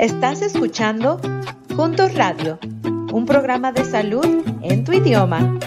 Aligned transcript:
Estás 0.00 0.40
escuchando 0.40 1.20
Juntos 1.76 2.14
Radio, 2.14 2.58
un 3.12 3.26
programa 3.26 3.70
de 3.70 3.84
salud 3.84 4.24
en 4.62 4.82
tu 4.82 4.94
idioma. 4.94 5.58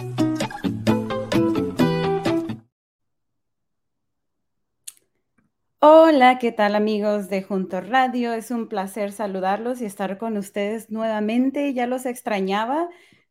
Hola, 5.77 6.39
¿qué 6.39 6.52
tal 6.52 6.73
amigos 6.73 7.30
de 7.30 7.43
Juntos 7.43 7.88
Radio? 7.88 8.34
Es 8.34 8.49
un 8.49 8.70
placer 8.70 9.11
saludarlos 9.11 9.84
y 9.84 9.85
estar 9.85 10.17
con 10.17 10.36
ustedes 10.38 10.89
nuevamente. 10.89 11.71
Ya 11.75 11.86
los 11.86 12.07
extrañaba 12.07 12.89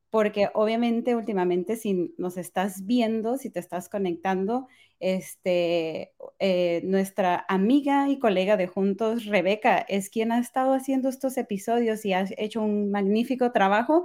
porque 0.09 0.51
obviamente 0.55 1.17
últimamente 1.17 1.75
si 1.75 2.15
nos 2.17 2.37
estás 2.37 2.87
viendo, 2.87 3.39
si 3.39 3.51
te 3.51 3.59
estás 3.59 3.89
conectando, 3.89 4.69
este, 5.03 6.15
eh, 6.39 6.81
nuestra 6.85 7.45
amiga 7.49 8.09
y 8.09 8.19
colega 8.19 8.57
de 8.57 8.69
Juntos, 8.69 9.27
Rebeca, 9.27 9.79
es 9.79 10.09
quien 10.09 10.33
ha 10.33 10.39
estado 10.39 10.73
haciendo 10.73 11.09
estos 11.09 11.37
episodios 11.37 12.05
y 12.05 12.13
ha 12.15 12.25
hecho 12.39 12.63
un 12.63 12.91
magnífico 12.91 13.53
trabajo. 13.53 14.05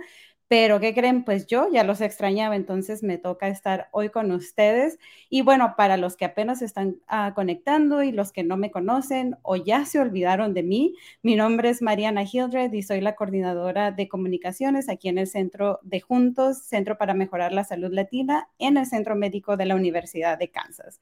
Pero, 0.50 0.80
¿qué 0.80 0.94
creen? 0.94 1.26
Pues 1.26 1.46
yo 1.46 1.68
ya 1.72 1.84
los 1.84 2.00
extrañaba, 2.00 2.56
entonces 2.56 3.04
me 3.04 3.18
toca 3.18 3.50
estar 3.50 3.90
hoy 3.92 4.10
con 4.10 4.32
ustedes. 4.32 4.98
Y 5.30 5.42
bueno, 5.42 5.74
para 5.76 5.98
los 5.98 6.16
que 6.16 6.24
apenas 6.24 6.62
están 6.62 7.02
ah, 7.08 7.34
conectando 7.36 8.02
y 8.02 8.14
los 8.14 8.32
que 8.32 8.44
no 8.44 8.56
me 8.56 8.72
conocen 8.72 9.36
o 9.42 9.58
ya 9.58 9.86
se 9.86 10.00
olvidaron 10.00 10.54
de 10.54 10.64
mí, 10.64 10.96
mi 11.22 11.36
nombre 11.36 11.70
es 11.70 11.82
Mariana 11.82 12.24
Hildred 12.24 12.72
y 12.72 12.82
soy 12.82 13.02
la 13.02 13.16
coordinadora 13.16 13.92
de 13.92 14.08
comunicaciones 14.08 14.88
aquí 14.88 15.10
en 15.10 15.18
el 15.18 15.28
Centro 15.28 15.80
de 15.84 16.00
Juntos, 16.00 16.60
Centro 16.64 16.98
para 16.98 17.14
Mejorar 17.14 17.52
la 17.52 17.66
Salud 17.66 17.92
Latina, 17.92 18.48
en 18.58 18.78
el 18.78 18.86
Centro 18.86 19.18
Médico 19.18 19.58
de 19.58 19.66
la 19.66 19.76
Universidad 19.76 20.38
de 20.38 20.50
Kansas. 20.50 21.02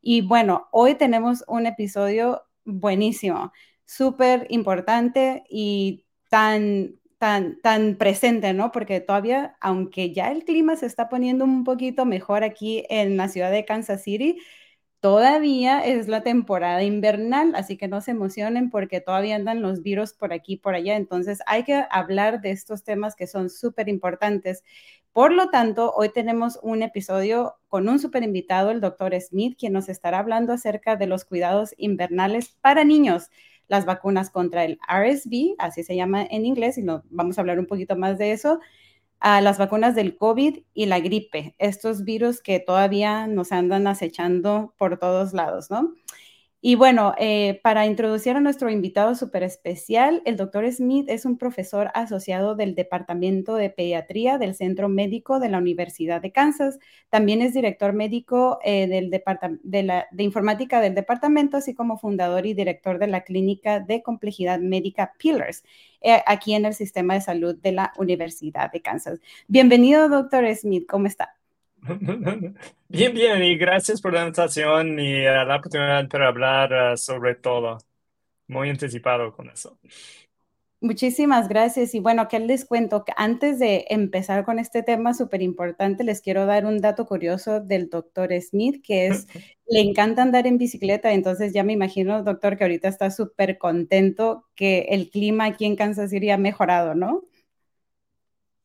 Y 0.00 0.22
bueno, 0.22 0.68
hoy 0.70 0.94
tenemos 0.94 1.44
un 1.46 1.66
episodio 1.66 2.44
buenísimo, 2.64 3.52
súper 3.84 4.46
importante 4.50 5.44
y 5.50 6.06
tan 6.30 6.98
tan, 7.18 7.60
tan 7.60 7.96
presente, 7.96 8.52
¿no? 8.54 8.72
Porque 8.72 9.00
todavía, 9.00 9.56
aunque 9.60 10.12
ya 10.12 10.30
el 10.30 10.44
clima 10.44 10.76
se 10.76 10.86
está 10.86 11.08
poniendo 11.08 11.44
un 11.44 11.64
poquito 11.64 12.04
mejor 12.06 12.44
aquí 12.44 12.84
en 12.88 13.16
la 13.16 13.28
ciudad 13.28 13.50
de 13.50 13.64
Kansas 13.64 14.02
City, 14.02 14.38
todavía 15.00 15.80
es 15.84 16.08
la 16.08 16.22
temporada 16.22 16.82
invernal, 16.84 17.54
así 17.54 17.76
que 17.76 17.88
no 17.88 18.00
se 18.00 18.12
emocionen 18.12 18.70
porque 18.70 19.00
todavía 19.00 19.36
andan 19.36 19.62
los 19.62 19.82
virus 19.82 20.12
por 20.12 20.32
aquí 20.32 20.54
y 20.54 20.56
por 20.58 20.74
allá. 20.74 20.96
Entonces 20.96 21.40
hay 21.46 21.64
que 21.64 21.84
hablar 21.90 22.40
de 22.40 22.50
estos 22.52 22.84
temas 22.84 23.16
que 23.16 23.26
son 23.26 23.50
súper 23.50 23.88
importantes. 23.88 24.64
Por 25.12 25.32
lo 25.32 25.50
tanto, 25.50 25.92
hoy 25.96 26.10
tenemos 26.10 26.58
un 26.62 26.82
episodio 26.82 27.56
con 27.68 27.88
un 27.88 27.98
súper 27.98 28.22
invitado, 28.22 28.70
el 28.70 28.80
doctor 28.80 29.12
Smith, 29.20 29.56
quien 29.58 29.72
nos 29.72 29.88
estará 29.88 30.20
hablando 30.20 30.52
acerca 30.52 30.96
de 30.96 31.06
los 31.08 31.24
cuidados 31.24 31.74
invernales 31.78 32.56
para 32.60 32.84
niños 32.84 33.30
las 33.68 33.84
vacunas 33.84 34.30
contra 34.30 34.64
el 34.64 34.78
RSV, 34.88 35.54
así 35.58 35.82
se 35.84 35.96
llama 35.96 36.26
en 36.28 36.44
inglés, 36.44 36.78
y 36.78 36.84
vamos 37.10 37.38
a 37.38 37.40
hablar 37.40 37.58
un 37.58 37.66
poquito 37.66 37.96
más 37.96 38.18
de 38.18 38.32
eso, 38.32 38.60
a 39.20 39.40
las 39.40 39.58
vacunas 39.58 39.94
del 39.94 40.16
COVID 40.16 40.58
y 40.74 40.86
la 40.86 41.00
gripe, 41.00 41.54
estos 41.58 42.04
virus 42.04 42.40
que 42.40 42.60
todavía 42.60 43.26
nos 43.26 43.52
andan 43.52 43.86
acechando 43.86 44.74
por 44.78 44.98
todos 44.98 45.32
lados, 45.32 45.70
¿no? 45.70 45.94
Y 46.60 46.74
bueno, 46.74 47.14
eh, 47.18 47.60
para 47.62 47.86
introducir 47.86 48.34
a 48.34 48.40
nuestro 48.40 48.68
invitado 48.68 49.14
súper 49.14 49.44
especial, 49.44 50.22
el 50.24 50.36
doctor 50.36 50.70
Smith 50.72 51.08
es 51.08 51.24
un 51.24 51.38
profesor 51.38 51.92
asociado 51.94 52.56
del 52.56 52.74
Departamento 52.74 53.54
de 53.54 53.70
Pediatría 53.70 54.38
del 54.38 54.56
Centro 54.56 54.88
Médico 54.88 55.38
de 55.38 55.50
la 55.50 55.58
Universidad 55.58 56.20
de 56.20 56.32
Kansas. 56.32 56.80
También 57.10 57.42
es 57.42 57.54
director 57.54 57.92
médico 57.92 58.58
eh, 58.64 58.88
de, 58.88 59.82
la, 59.84 60.08
de 60.10 60.22
informática 60.24 60.80
del 60.80 60.96
departamento, 60.96 61.56
así 61.56 61.74
como 61.74 61.96
fundador 61.96 62.44
y 62.44 62.54
director 62.54 62.98
de 62.98 63.06
la 63.06 63.22
Clínica 63.22 63.78
de 63.78 64.02
Complejidad 64.02 64.58
Médica 64.58 65.12
Pillars, 65.16 65.62
eh, 66.00 66.22
aquí 66.26 66.54
en 66.54 66.64
el 66.64 66.74
Sistema 66.74 67.14
de 67.14 67.20
Salud 67.20 67.54
de 67.56 67.70
la 67.70 67.92
Universidad 67.98 68.72
de 68.72 68.82
Kansas. 68.82 69.20
Bienvenido, 69.46 70.08
doctor 70.08 70.44
Smith, 70.56 70.86
¿cómo 70.88 71.06
está? 71.06 71.37
Bien, 72.88 73.14
bien, 73.14 73.42
y 73.42 73.56
gracias 73.56 74.00
por 74.00 74.12
la 74.12 74.22
invitación 74.22 74.98
y 74.98 75.24
eh, 75.24 75.44
la 75.44 75.56
oportunidad 75.56 76.08
para 76.08 76.28
hablar 76.28 76.72
eh, 76.72 76.96
sobre 76.96 77.34
todo. 77.34 77.78
Muy 78.46 78.70
anticipado 78.70 79.32
con 79.32 79.50
eso. 79.50 79.78
Muchísimas 80.80 81.48
gracias. 81.48 81.94
Y 81.94 82.00
bueno, 82.00 82.28
¿qué 82.28 82.38
les 82.38 82.64
cuento? 82.64 83.04
Que 83.04 83.12
antes 83.16 83.58
de 83.58 83.86
empezar 83.90 84.44
con 84.44 84.58
este 84.58 84.82
tema 84.82 85.12
súper 85.12 85.42
importante, 85.42 86.04
les 86.04 86.20
quiero 86.20 86.46
dar 86.46 86.64
un 86.64 86.80
dato 86.80 87.04
curioso 87.04 87.60
del 87.60 87.90
doctor 87.90 88.30
Smith, 88.40 88.82
que 88.82 89.08
es, 89.08 89.26
le 89.66 89.80
encanta 89.80 90.22
andar 90.22 90.46
en 90.46 90.56
bicicleta. 90.56 91.12
Entonces 91.12 91.52
ya 91.52 91.64
me 91.64 91.72
imagino, 91.72 92.22
doctor, 92.22 92.56
que 92.56 92.64
ahorita 92.64 92.88
está 92.88 93.10
súper 93.10 93.58
contento 93.58 94.46
que 94.54 94.86
el 94.90 95.10
clima 95.10 95.46
aquí 95.46 95.64
en 95.64 95.76
Kansas 95.76 96.10
City 96.10 96.30
ha 96.30 96.38
mejorado, 96.38 96.94
¿no? 96.94 97.24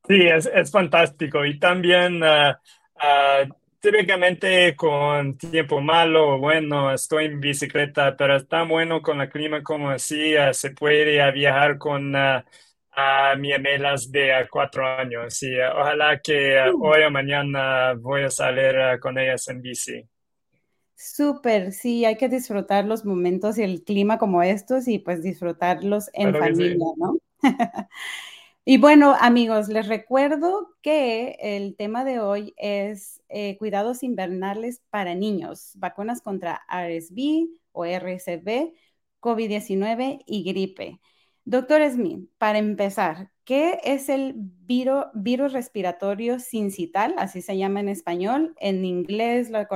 Sí, 0.08 0.22
es, 0.22 0.50
es 0.54 0.72
fantástico. 0.72 1.46
Y 1.46 1.60
también... 1.60 2.22
Uh, 2.22 2.54
Uh, 2.96 3.52
típicamente 3.80 4.76
con 4.76 5.38
tiempo 5.38 5.82
malo, 5.82 6.40
bueno, 6.40 6.94
estoy 6.94 7.26
en 7.26 7.40
bicicleta, 7.40 8.16
pero 8.16 8.38
está 8.38 8.64
bueno 8.64 9.02
con 9.02 9.22
el 9.22 9.30
clima 9.30 9.62
como 9.62 9.90
así, 9.90 10.36
se 10.54 10.72
puede 10.72 11.32
viajar 11.32 11.78
con 11.78 12.16
uh, 12.16 13.38
mi 13.38 13.50
gemelas 13.50 14.12
de 14.12 14.48
cuatro 14.50 14.88
años. 14.88 15.42
Y 15.44 15.60
ojalá 15.60 16.20
que 16.20 16.58
uh. 16.74 16.86
hoy 16.86 17.04
o 17.04 17.12
mañana 17.12 17.94
voy 17.94 18.24
a 18.24 18.30
salir 18.30 19.00
con 19.00 19.18
ellas 19.18 19.48
en 19.50 19.62
bici. 19.62 20.08
Súper, 20.96 21.74
sí, 21.74 22.06
hay 22.06 22.16
que 22.16 22.30
disfrutar 22.30 22.86
los 22.86 23.04
momentos 23.04 23.58
y 23.58 23.64
el 23.64 23.84
clima 23.84 24.18
como 24.18 24.42
estos 24.42 24.88
y 24.88 25.00
pues 25.00 25.22
disfrutarlos 25.22 26.10
en 26.14 26.34
familia, 26.34 26.88
¿no? 26.96 27.18
Y 28.66 28.78
bueno, 28.78 29.14
amigos, 29.20 29.68
les 29.68 29.88
recuerdo 29.90 30.70
que 30.82 31.36
el 31.42 31.76
tema 31.76 32.06
de 32.06 32.22
hoy 32.22 32.54
es 32.56 33.22
eh, 33.28 33.58
cuidados 33.58 34.04
invernales 34.04 34.82
para 34.90 35.16
niños, 35.16 35.74
vacunas 35.76 36.22
contra 36.22 36.62
RSV 36.70 37.50
o 37.74 37.84
RSV, 37.84 38.72
COVID-19 39.20 40.24
y 40.26 40.44
gripe. 40.46 41.02
Doctor 41.44 41.82
Smith, 41.92 42.30
para 42.38 42.58
empezar, 42.58 43.32
¿qué 43.44 43.80
es 43.84 44.08
el 44.08 44.34
virus, 44.38 45.52
respiratorio 45.52 46.40
sincital? 46.40 47.16
Así 47.18 47.42
se 47.42 47.58
llama 47.58 47.82
en 47.82 47.90
español. 47.90 48.56
En 48.62 48.86
inglés 48.86 49.50
lo, 49.50 49.68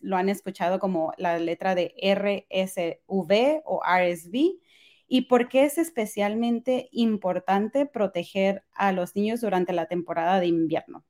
lo 0.00 0.16
han 0.16 0.28
escuchado 0.28 0.78
como 0.78 1.12
la 1.18 1.40
letra 1.40 1.74
de 1.74 1.92
RSV 2.00 3.62
o 3.64 3.82
RSV 3.82 4.60
y 5.08 5.22
por 5.22 5.48
qué 5.48 5.64
es 5.64 5.78
especialmente 5.78 6.88
importante 6.92 7.86
proteger 7.86 8.62
a 8.74 8.92
los 8.92 9.16
niños 9.16 9.40
durante 9.40 9.72
la 9.72 9.86
temporada 9.86 10.38
de 10.38 10.46
invierno. 10.46 11.04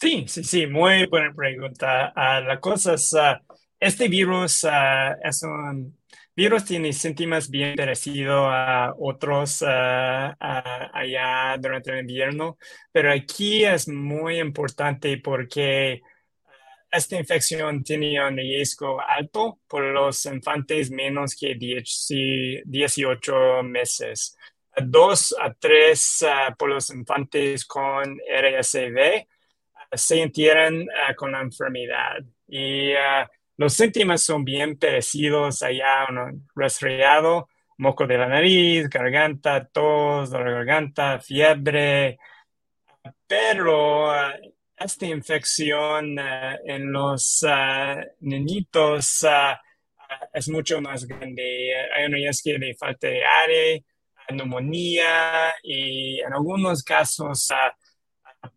Sí, 0.00 0.24
sí, 0.26 0.42
sí, 0.42 0.66
muy 0.66 1.06
buena 1.06 1.32
pregunta. 1.34 2.12
Uh, 2.16 2.46
la 2.46 2.58
cosa 2.58 2.94
es, 2.94 3.14
ah, 3.14 3.42
este 3.78 4.08
virus 4.08 4.64
uh, 4.64 5.14
es 5.22 5.42
un 5.42 6.00
virus 6.34 6.64
tiene 6.64 6.92
síntomas 6.94 7.50
bien 7.50 7.76
parecidos 7.76 8.48
a 8.50 8.94
otros 8.98 9.62
allá 9.62 11.56
durante 11.60 11.90
el 11.92 11.98
invierno, 12.00 12.56
pero 12.92 13.12
aquí 13.12 13.64
es 13.64 13.88
muy 13.88 14.38
importante 14.38 15.18
porque 15.18 16.00
esta 16.90 17.16
infección 17.16 17.84
tiene 17.84 18.26
un 18.26 18.36
riesgo 18.36 19.00
alto 19.00 19.60
por 19.68 19.84
los 19.84 20.26
infantes 20.26 20.90
menos 20.90 21.36
que 21.36 21.54
18 21.54 23.62
meses. 23.62 24.36
Dos 24.76 25.34
a 25.38 25.54
tres 25.54 26.24
ah, 26.28 26.54
por 26.58 26.70
los 26.70 26.90
infantes 26.90 27.64
con 27.64 28.18
RSV 28.18 29.26
ah, 29.74 29.96
se 29.96 30.22
entierran 30.22 30.86
ah, 31.06 31.14
con 31.14 31.30
la 31.32 31.40
enfermedad. 31.40 32.18
Y 32.48 32.92
los 33.56 33.72
síntomas 33.74 34.22
son 34.22 34.44
bien 34.44 34.78
parecidos 34.78 35.62
allá, 35.62 36.06
un 36.08 36.48
resfriado, 36.56 37.48
moco 37.78 38.06
de 38.06 38.18
la 38.18 38.26
nariz, 38.26 38.88
garganta, 38.88 39.64
tos 39.66 40.30
garganta, 40.30 41.20
fiebre, 41.20 42.18
pero 43.26 44.12
esta 44.80 45.06
infección 45.06 46.18
eh, 46.18 46.58
en 46.64 46.90
los 46.90 47.42
uh, 47.42 48.00
es 50.32 50.48
mucho 50.48 50.80
más 50.80 51.06
grande. 51.06 51.74
Hay 51.94 52.06
un 52.06 52.12
riesgo 52.12 52.58
de 52.58 52.74
falta 52.74 53.06
de 53.06 53.22
aire, 53.24 53.84
neumonía 54.32 55.52
y 55.62 56.20
en 56.20 56.32
algunos 56.32 56.82
casos 56.82 57.48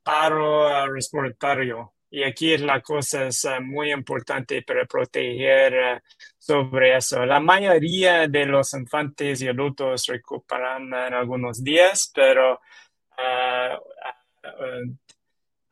paro 0.02 0.88
respiratorio. 0.88 1.94
Y 2.10 2.24
aquí 2.24 2.56
la 2.58 2.80
cosa 2.82 3.28
es 3.28 3.46
muy 3.62 3.92
importante 3.92 4.62
para 4.62 4.86
proteger 4.86 6.02
sobre 6.38 6.96
eso. 6.96 7.26
La 7.26 7.40
mayoría 7.40 8.28
de 8.28 8.46
los 8.46 8.74
infantes 8.76 9.42
y 9.42 9.48
adultos 9.48 10.06
recuperan 10.08 10.84
en 10.94 11.14
algunos 11.14 11.64
días, 11.64 12.12
pero 12.14 12.62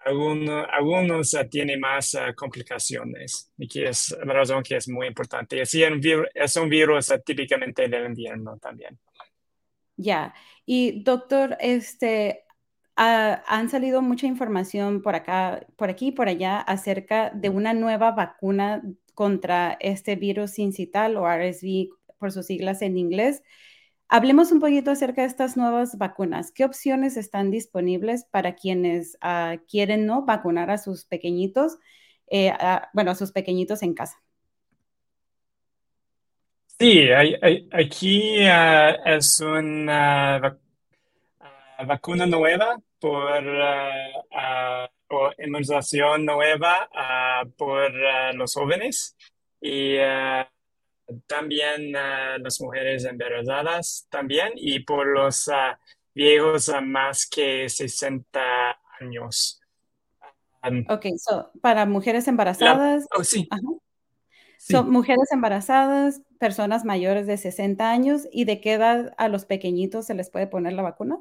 algunos, 0.05 0.65
algunos 0.71 1.35
tienen 1.49 1.79
más 1.79 2.15
ah, 2.15 2.33
complicaciones, 2.33 3.51
y 3.57 3.67
que 3.67 3.89
es 3.89 4.15
la 4.25 4.33
razón 4.33 4.63
que 4.63 4.77
es 4.77 4.89
muy 4.89 5.07
importante. 5.07 5.61
Un, 5.91 5.99
virus, 5.99 6.27
es 6.33 6.55
un 6.55 6.69
virus 6.69 7.13
típicamente 7.25 7.87
del 7.87 8.05
invierno 8.05 8.57
también. 8.57 8.97
Ya. 9.97 10.33
Y 10.65 11.03
doctor, 11.03 11.57
este, 11.59 12.43
ah, 12.95 13.43
han 13.47 13.69
salido 13.69 14.01
mucha 14.01 14.27
información 14.27 15.01
por 15.01 15.15
acá, 15.15 15.65
por 15.75 15.89
aquí 15.89 16.07
y 16.07 16.11
por 16.11 16.27
allá 16.27 16.59
acerca 16.59 17.29
de 17.31 17.49
una 17.49 17.73
nueva 17.73 18.11
vacuna 18.11 18.81
contra 19.13 19.77
este 19.79 20.15
virus 20.15 20.57
incital 20.57 21.17
o 21.17 21.27
RSV 21.27 21.89
por 22.17 22.31
sus 22.31 22.47
siglas 22.47 22.81
en 22.81 22.97
inglés. 22.97 23.43
Hablemos 24.13 24.51
un 24.51 24.59
poquito 24.59 24.91
acerca 24.91 25.21
de 25.21 25.27
estas 25.27 25.55
nuevas 25.55 25.97
vacunas. 25.97 26.51
¿Qué 26.51 26.65
opciones 26.65 27.15
están 27.15 27.49
disponibles 27.49 28.25
para 28.25 28.55
quienes 28.55 29.17
ah, 29.21 29.55
quieren 29.69 30.05
no 30.05 30.25
vacunar 30.25 30.69
a 30.69 30.77
sus 30.77 31.05
pequeñitos, 31.05 31.77
eh, 32.29 32.51
bueno, 32.91 33.11
a 33.11 33.15
sus 33.15 33.31
pequeñitos 33.31 33.81
en 33.83 33.93
casa? 33.93 34.21
Sí, 36.77 37.07
aquí 37.71 38.43
ah, 38.47 38.97
es 39.05 39.39
una 39.39 40.59
ah, 41.39 41.83
vacuna 41.85 42.25
nueva 42.25 42.81
por 42.99 43.45
o 45.07 45.31
inmunización 45.41 46.25
nueva 46.25 46.89
por 47.55 47.93
los 48.35 48.53
jóvenes 48.53 49.15
y 49.61 49.95
también 51.27 51.95
uh, 51.95 52.41
las 52.41 52.59
mujeres 52.61 53.05
embarazadas 53.05 54.07
también 54.09 54.53
y 54.55 54.79
por 54.79 55.07
los 55.07 55.47
uh, 55.47 55.75
viejos 56.13 56.69
a 56.69 56.81
más 56.81 57.27
que 57.27 57.67
60 57.69 58.39
años. 58.99 59.61
Um, 60.63 60.85
ok, 60.89 61.05
so, 61.17 61.51
para 61.61 61.85
mujeres 61.85 62.27
embarazadas. 62.27 63.07
oh, 63.15 63.23
sí. 63.23 63.47
Son 64.59 64.91
mujeres 64.91 65.31
embarazadas, 65.31 66.21
personas 66.37 66.85
mayores 66.85 67.25
de 67.25 67.37
60 67.37 67.89
años 67.89 68.27
y 68.31 68.45
de 68.45 68.61
qué 68.61 68.73
edad 68.73 69.15
a 69.17 69.27
los 69.27 69.45
pequeñitos 69.45 70.05
se 70.05 70.13
les 70.13 70.29
puede 70.29 70.45
poner 70.45 70.73
la 70.73 70.83
vacuna? 70.83 71.17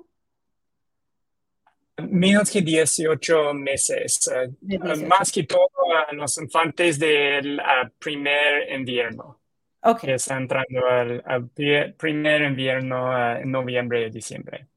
Menos 1.97 2.51
que 2.51 2.61
18 2.61 3.55
meses, 3.55 4.29
uh, 4.29 5.07
más 5.07 5.33
que 5.33 5.45
todo 5.45 5.71
a 6.09 6.13
los 6.13 6.37
infantes 6.39 6.99
del 6.99 7.61
primer 7.99 8.71
invierno. 8.73 9.40
Okay. 9.83 10.15
está 10.15 10.37
entrando 10.37 10.87
al, 10.87 11.49
primer 11.97 12.43
invierno 12.43 13.37
en 13.37 13.51
noviembre 13.51 14.07
y 14.07 14.11
diciembre. 14.11 14.69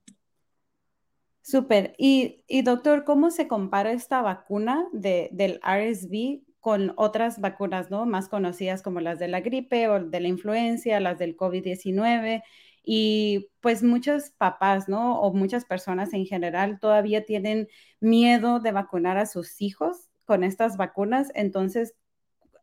Súper. 1.42 1.94
Y, 1.98 2.44
y, 2.48 2.62
doctor, 2.62 3.04
¿cómo 3.04 3.30
se 3.30 3.50
compara 3.50 3.92
esta 3.92 4.22
vacuna 4.22 4.88
de, 4.94 5.30
del 5.34 5.60
RSV 5.62 6.42
con 6.64 6.94
otras 6.96 7.42
vacunas, 7.42 7.92
¿no? 7.92 8.06
Más 8.06 8.30
conocidas 8.30 8.82
como 8.82 9.02
las 9.02 9.20
de 9.20 9.28
la 9.28 9.42
gripe 9.42 9.90
o 9.90 10.00
de 10.00 10.20
la 10.22 10.30
influencia, 10.30 11.02
las 11.02 11.20
del 11.20 11.36
COVID-19. 11.36 12.42
Y 12.82 13.50
pues 13.60 13.84
muchos 13.84 14.30
papás, 14.32 14.88
¿no? 14.88 15.20
O 15.20 15.34
muchas 15.34 15.66
personas 15.66 16.14
en 16.14 16.26
general 16.26 16.80
todavía 16.80 17.26
tienen 17.26 17.68
miedo 18.00 18.62
de 18.62 18.72
vacunar 18.72 19.18
a 19.18 19.26
sus 19.26 19.62
hijos 19.62 20.10
con 20.24 20.46
estas 20.46 20.78
vacunas. 20.78 21.32
Entonces, 21.36 21.96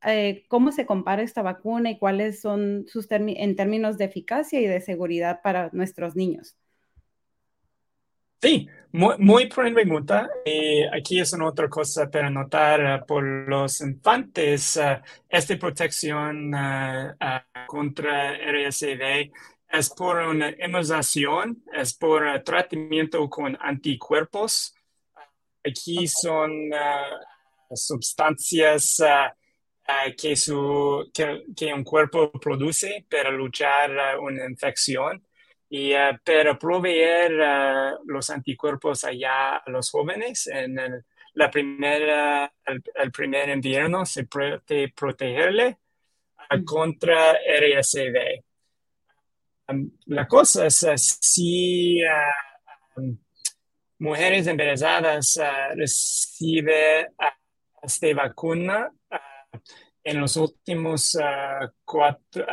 eh, 0.04 0.44
cómo 0.48 0.72
se 0.72 0.86
compara 0.86 1.22
esta 1.22 1.42
vacuna 1.42 1.90
y 1.90 1.98
cuáles 1.98 2.40
son 2.40 2.86
sus 2.88 3.06
en 3.10 3.56
términos 3.56 3.98
de 3.98 4.06
eficacia 4.06 4.60
y 4.60 4.66
de 4.66 4.80
seguridad 4.80 5.40
para 5.42 5.70
nuestros 5.72 6.16
niños. 6.16 6.56
Sí, 8.42 8.66
muy, 8.92 9.18
muy 9.18 9.46
pregunta. 9.48 10.30
Y 10.46 10.82
aquí 10.84 11.20
es 11.20 11.32
una 11.34 11.48
otra 11.48 11.68
cosa 11.68 12.10
para 12.10 12.30
notar 12.30 13.02
uh, 13.02 13.06
por 13.06 13.22
los 13.22 13.82
infantes. 13.82 14.76
Uh, 14.76 15.02
esta 15.28 15.58
protección 15.58 16.54
uh, 16.54 17.14
contra 17.66 18.32
RSV 18.36 19.30
es 19.68 19.90
por 19.90 20.16
una 20.16 20.50
inmunización, 20.50 21.62
es 21.74 21.92
por 21.92 22.42
tratamiento 22.42 23.28
con 23.28 23.58
anticuerpos. 23.60 24.74
Aquí 25.62 26.08
son 26.08 26.70
sustancias 27.74 29.00
eh, 29.00 29.30
que, 30.16 30.36
su, 30.36 31.10
que, 31.12 31.72
un 31.72 31.84
cuerpo 31.84 32.30
produce 32.32 33.06
para 33.08 33.30
luchar 33.30 33.90
uh, 33.90 34.24
una 34.24 34.44
infección 34.46 35.24
y 35.68 35.92
uh, 35.94 36.18
para 36.24 36.58
proveer 36.58 37.32
uh, 37.32 37.98
los 38.06 38.30
anticuerpos 38.30 39.04
allá 39.04 39.56
a 39.56 39.70
los 39.70 39.90
jóvenes 39.90 40.46
en 40.46 40.78
el, 40.78 41.04
la 41.34 41.50
primera, 41.50 42.52
el, 42.66 43.12
primer 43.12 43.48
invierno 43.50 44.04
se 44.04 44.24
puede 44.24 44.88
protegerle 44.94 45.78
contra 46.64 47.32
RSV. 47.32 48.42
Um, 49.68 49.90
la 50.06 50.26
cosa 50.26 50.66
es 50.66 51.18
si 51.20 52.00
um, 52.96 53.16
mujeres 53.98 54.48
embarazadas 54.48 55.38
reciben 55.76 57.06
esta 57.82 58.14
vacuna, 58.14 58.90
en 60.02 60.20
los 60.20 60.36
últimos 60.36 61.16
ah, 61.22 61.70
cuatro, 61.84 62.46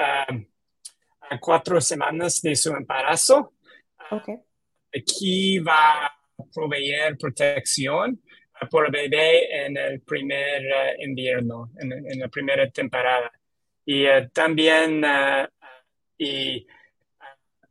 cuatro, 1.39 1.81
semanas 1.81 2.41
de 2.41 2.55
su 2.55 2.73
embarazo. 2.73 3.53
Aquí 4.95 5.59
va 5.59 6.05
a 6.05 6.11
proveer 6.53 7.17
protección 7.17 8.21
por 8.69 8.85
el 8.85 8.91
bebé 8.91 9.65
en 9.65 9.77
el 9.77 10.01
primer 10.01 10.63
invierno, 10.99 11.71
en, 11.79 12.19
la 12.19 12.27
primera 12.27 12.69
temporada. 12.69 13.31
Y 13.85 14.05
también, 14.33 15.03
y, 16.17 16.65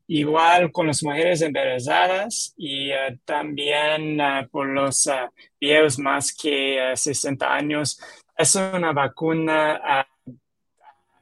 igual 0.09 0.71
con 0.71 0.87
las 0.87 1.03
mujeres 1.03 1.43
embarazadas 1.43 2.55
y 2.57 2.91
también 3.25 4.19
por 4.51 4.69
los 4.69 5.09
viejos 5.61 5.99
más 5.99 6.33
que 6.33 6.93
60 6.95 7.55
años, 7.55 8.01
es 8.37 8.55
una 8.55 8.93
vacuna 8.93 9.81
ah, 9.83 10.09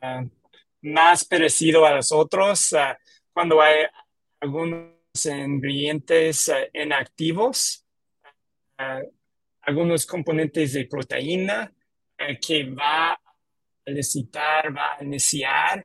ah, 0.01 0.25
más 0.83 1.25
parecido 1.25 1.87
a 1.87 1.95
los 1.95 2.11
otros 2.13 2.73
ah, 2.73 2.99
cuando 3.33 3.61
hay 3.61 3.87
algunos 4.41 4.95
ingredientes 5.25 6.53
inactivos, 6.73 7.85
algunos 9.63 10.07
componentes 10.07 10.73
de 10.73 10.87
proteína 10.87 11.73
que 12.41 12.65
va 12.71 13.13
a 13.13 13.21
necesitar, 13.87 14.77
va 14.77 14.97
a 14.99 15.05
iniciar 15.05 15.85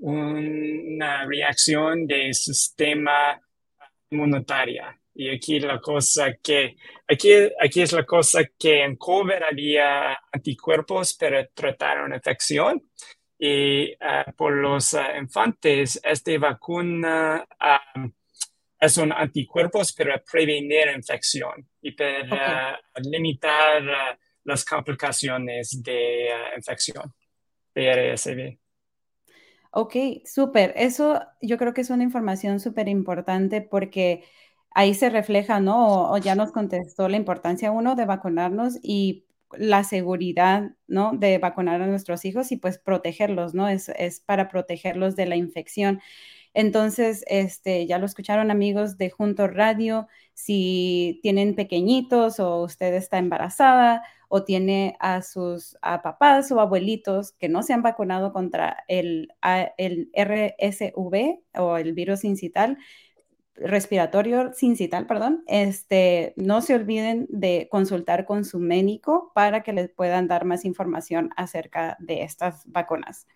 una 0.00 1.24
reacción 1.24 2.06
del 2.06 2.34
sistema 2.34 3.40
inmunitaria. 4.10 4.98
Y 5.14 5.28
aquí 5.28 5.60
la 5.60 5.78
cosa 5.80 6.34
que, 6.42 6.76
aquí, 7.06 7.32
aquí 7.60 7.82
es 7.82 7.92
la 7.92 8.04
cosa 8.04 8.40
que 8.58 8.82
en 8.82 8.96
COVID 8.96 9.42
había 9.50 10.18
anticuerpos 10.32 11.14
para 11.14 11.46
tratar 11.48 12.02
una 12.02 12.16
infección. 12.16 12.82
Y 13.38 13.92
uh, 13.94 14.32
por 14.36 14.54
los 14.54 14.94
uh, 14.94 15.16
infantes, 15.18 16.00
esta 16.02 16.38
vacuna 16.38 17.44
um, 17.96 18.12
es 18.78 18.96
un 18.96 19.12
anticuerpos 19.12 19.92
para 19.92 20.22
prevenir 20.22 20.88
infección 20.94 21.68
y 21.80 21.92
para 21.92 22.78
uh, 22.78 23.10
limitar 23.10 24.18
las 24.44 24.64
complicaciones 24.64 25.82
de 25.82 26.30
infección 26.56 27.12
de 27.74 28.14
RSV. 28.14 28.58
Ok, 29.74 29.96
súper. 30.26 30.74
Eso 30.76 31.20
yo 31.40 31.56
creo 31.56 31.72
que 31.72 31.80
es 31.80 31.90
una 31.90 32.02
información 32.02 32.60
súper 32.60 32.88
importante 32.88 33.62
porque 33.62 34.22
ahí 34.74 34.94
se 34.94 35.10
refleja, 35.10 35.60
¿no? 35.60 36.10
O, 36.12 36.18
ya 36.18 36.34
nos 36.34 36.52
contestó 36.52 37.08
la 37.08 37.16
importancia, 37.16 37.70
uno, 37.72 37.94
de 37.96 38.06
vacunarnos 38.06 38.78
y 38.82 39.26
la 39.56 39.84
seguridad, 39.84 40.72
¿no? 40.86 41.12
De 41.12 41.38
vacunar 41.38 41.82
a 41.82 41.86
nuestros 41.86 42.24
hijos 42.24 42.52
y 42.52 42.56
pues 42.56 42.78
protegerlos, 42.78 43.54
¿no? 43.54 43.68
Es, 43.68 43.90
es 43.90 44.20
para 44.20 44.48
protegerlos 44.48 45.16
de 45.16 45.26
la 45.26 45.36
infección. 45.36 46.00
Entonces, 46.54 47.24
este, 47.28 47.86
ya 47.86 47.98
lo 47.98 48.06
escucharon 48.06 48.50
amigos 48.50 48.98
de 48.98 49.10
Junto 49.10 49.48
Radio, 49.48 50.08
si 50.34 51.20
tienen 51.22 51.54
pequeñitos 51.54 52.40
o 52.40 52.62
usted 52.62 52.94
está 52.94 53.18
embarazada 53.18 54.02
o 54.28 54.44
tiene 54.44 54.96
a 55.00 55.22
sus 55.22 55.76
a 55.82 56.02
papás 56.02 56.50
o 56.52 56.60
abuelitos 56.60 57.32
que 57.32 57.48
no 57.48 57.62
se 57.62 57.74
han 57.74 57.82
vacunado 57.82 58.32
contra 58.32 58.84
el, 58.88 59.28
el 59.78 60.10
RSV 60.14 61.40
o 61.54 61.76
el 61.76 61.92
virus 61.92 62.24
incital, 62.24 62.78
respiratorio 63.64 64.52
sincital, 64.52 65.06
perdón, 65.06 65.44
este, 65.46 66.34
no 66.36 66.60
se 66.60 66.74
olviden 66.74 67.26
de 67.30 67.68
consultar 67.70 68.24
con 68.24 68.44
su 68.44 68.58
médico 68.58 69.32
para 69.34 69.62
que 69.62 69.72
les 69.72 69.90
puedan 69.90 70.28
dar 70.28 70.44
más 70.44 70.64
información 70.64 71.30
acerca 71.36 71.96
de 72.00 72.22
estas 72.22 72.62
vacunas. 72.66 73.26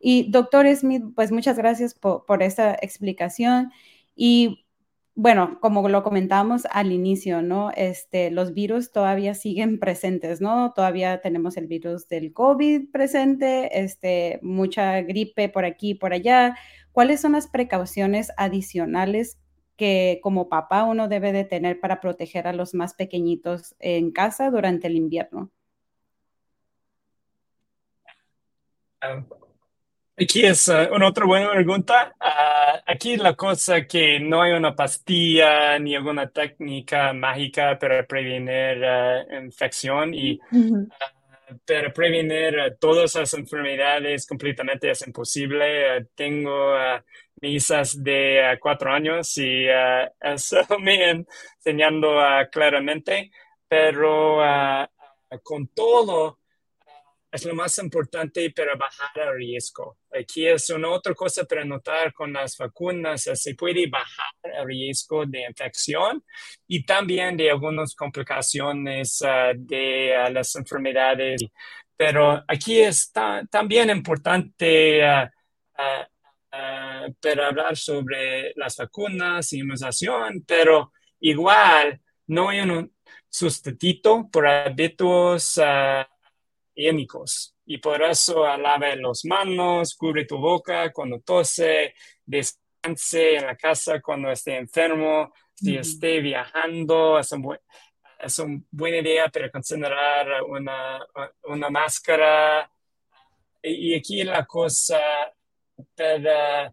Y 0.00 0.30
doctor 0.30 0.66
Smith, 0.74 1.04
pues 1.14 1.30
muchas 1.30 1.56
gracias 1.56 1.94
por, 1.94 2.42
esta 2.42 2.74
explicación. 2.74 3.70
Y 4.16 4.66
bueno, 5.14 5.58
como 5.60 5.88
lo 5.88 6.02
comentábamos 6.02 6.66
al 6.70 6.90
inicio, 6.90 7.42
¿no? 7.42 7.70
Este, 7.76 8.30
los 8.30 8.54
virus 8.54 8.90
todavía 8.90 9.34
siguen 9.34 9.78
presentes, 9.78 10.40
¿no? 10.40 10.72
Todavía 10.74 11.20
tenemos 11.20 11.56
el 11.56 11.68
virus 11.68 12.08
del 12.08 12.32
COVID 12.32 12.90
presente, 12.90 13.80
este, 13.84 14.40
mucha 14.42 15.00
gripe 15.02 15.48
por 15.48 15.64
aquí 15.64 15.94
por 15.94 16.12
allá. 16.12 16.56
¿Cuáles 16.90 17.20
son 17.20 17.32
las 17.32 17.46
precauciones 17.46 18.32
adicionales 18.36 19.38
que 19.82 20.20
como 20.22 20.48
papá 20.48 20.84
uno 20.84 21.08
debe 21.08 21.32
de 21.32 21.44
tener 21.44 21.80
para 21.80 22.00
proteger 22.00 22.46
a 22.46 22.52
los 22.52 22.72
más 22.72 22.94
pequeñitos 22.94 23.74
en 23.80 24.12
casa 24.12 24.48
durante 24.48 24.86
el 24.86 24.94
invierno? 24.94 25.50
Ah, 29.00 29.24
Aquí 30.16 30.44
es 30.44 30.68
uh, 30.68 30.94
una 30.94 31.08
otra 31.08 31.26
buena 31.26 31.50
pregunta. 31.50 32.14
Uh, 32.20 32.78
aquí 32.86 33.16
la 33.16 33.34
cosa 33.34 33.84
que 33.84 34.20
no 34.20 34.40
hay 34.40 34.52
una 34.52 34.76
pastilla 34.76 35.76
ni 35.80 35.96
alguna 35.96 36.30
técnica 36.30 37.12
mágica 37.12 37.76
para 37.76 38.06
prevenir 38.06 38.84
uh, 38.84 39.42
infección 39.42 40.14
y 40.14 40.38
uh, 40.52 40.86
para 41.66 41.92
prevenir 41.92 42.76
todas 42.78 43.16
las 43.16 43.34
enfermedades 43.34 44.24
completamente 44.24 44.92
es 44.92 45.04
imposible. 45.04 46.06
tengo 46.14 46.72
mis 46.76 47.21
hijas 47.42 48.02
de 48.02 48.58
cuatro 48.60 48.92
años 48.92 49.36
y 49.38 49.66
eso 50.20 50.78
me 50.78 51.24
enseñando 51.58 52.16
claramente, 52.50 53.30
pero 53.68 54.38
con 55.42 55.66
todo 55.68 56.38
es 57.32 57.46
lo 57.46 57.54
más 57.54 57.78
importante 57.78 58.50
para 58.50 58.76
bajar 58.76 59.10
el 59.16 59.36
riesgo. 59.36 59.96
Aquí 60.12 60.46
es 60.46 60.68
una 60.68 60.90
otra 60.90 61.14
cosa 61.14 61.44
para 61.44 61.64
notar 61.64 62.12
con 62.12 62.30
las 62.30 62.58
vacunas, 62.58 63.22
se 63.22 63.54
puede 63.54 63.86
bajar 63.88 64.34
el 64.42 64.66
riesgo 64.66 65.24
de 65.24 65.46
infección 65.48 66.22
y 66.68 66.84
también 66.84 67.34
de 67.38 67.50
algunas 67.50 67.94
complicaciones 67.94 69.24
de 69.56 70.14
las 70.30 70.54
enfermedades. 70.56 71.42
Pero 71.96 72.44
aquí 72.46 72.80
es 72.82 73.10
también 73.50 73.88
importante 73.88 75.02
uh, 76.52 77.12
para 77.20 77.48
hablar 77.48 77.76
sobre 77.76 78.52
las 78.56 78.76
vacunas 78.76 79.52
y 79.52 79.60
inmunización, 79.60 80.44
pero 80.46 80.92
igual 81.20 82.00
no 82.26 82.48
hay 82.48 82.60
un 82.60 82.92
sustituto 83.28 84.28
por 84.30 84.46
hábitos 84.46 85.58
y 87.64 87.78
por 87.78 88.02
eso 88.02 88.44
lave 88.56 88.96
las 88.96 89.24
manos, 89.24 89.94
cubre 89.94 90.24
tu 90.24 90.38
boca 90.38 90.92
cuando 90.92 91.20
tose, 91.20 91.94
descanse 92.24 93.36
en 93.36 93.46
la 93.46 93.56
casa 93.56 94.00
cuando 94.00 94.30
esté 94.30 94.56
enfermo, 94.56 95.32
si 95.54 95.76
esté 95.76 96.20
viajando, 96.20 97.18
es, 97.18 97.32
una 97.32 98.60
buena 98.70 98.96
idea 98.98 99.28
para 99.28 99.50
considerar 99.50 100.42
una, 100.42 101.06
una 101.44 101.70
máscara. 101.70 102.70
Y, 103.62 103.94
aquí 103.94 104.24
la 104.24 104.44
cosa 104.44 105.00
para 105.94 106.72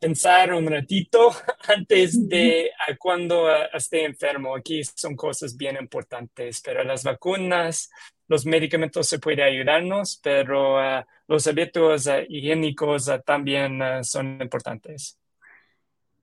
pensar 0.00 0.52
un 0.52 0.66
ratito 0.66 1.30
antes 1.68 2.28
de 2.28 2.70
cuando 2.98 3.48
esté 3.72 4.04
enfermo. 4.04 4.56
Aquí 4.56 4.82
son 4.84 5.14
cosas 5.16 5.56
bien 5.56 5.76
importantes, 5.76 6.60
pero 6.64 6.82
las 6.84 7.04
vacunas 7.04 7.90
los 8.32 8.46
medicamentos 8.46 9.06
se 9.08 9.18
pueden 9.18 9.44
ayudarnos, 9.44 10.18
pero 10.22 10.76
uh, 10.76 11.02
los 11.28 11.46
hábitos 11.46 12.06
uh, 12.06 12.24
higiénicos 12.30 13.08
uh, 13.08 13.20
también 13.24 13.78
son 14.02 14.38
importantes. 14.40 15.18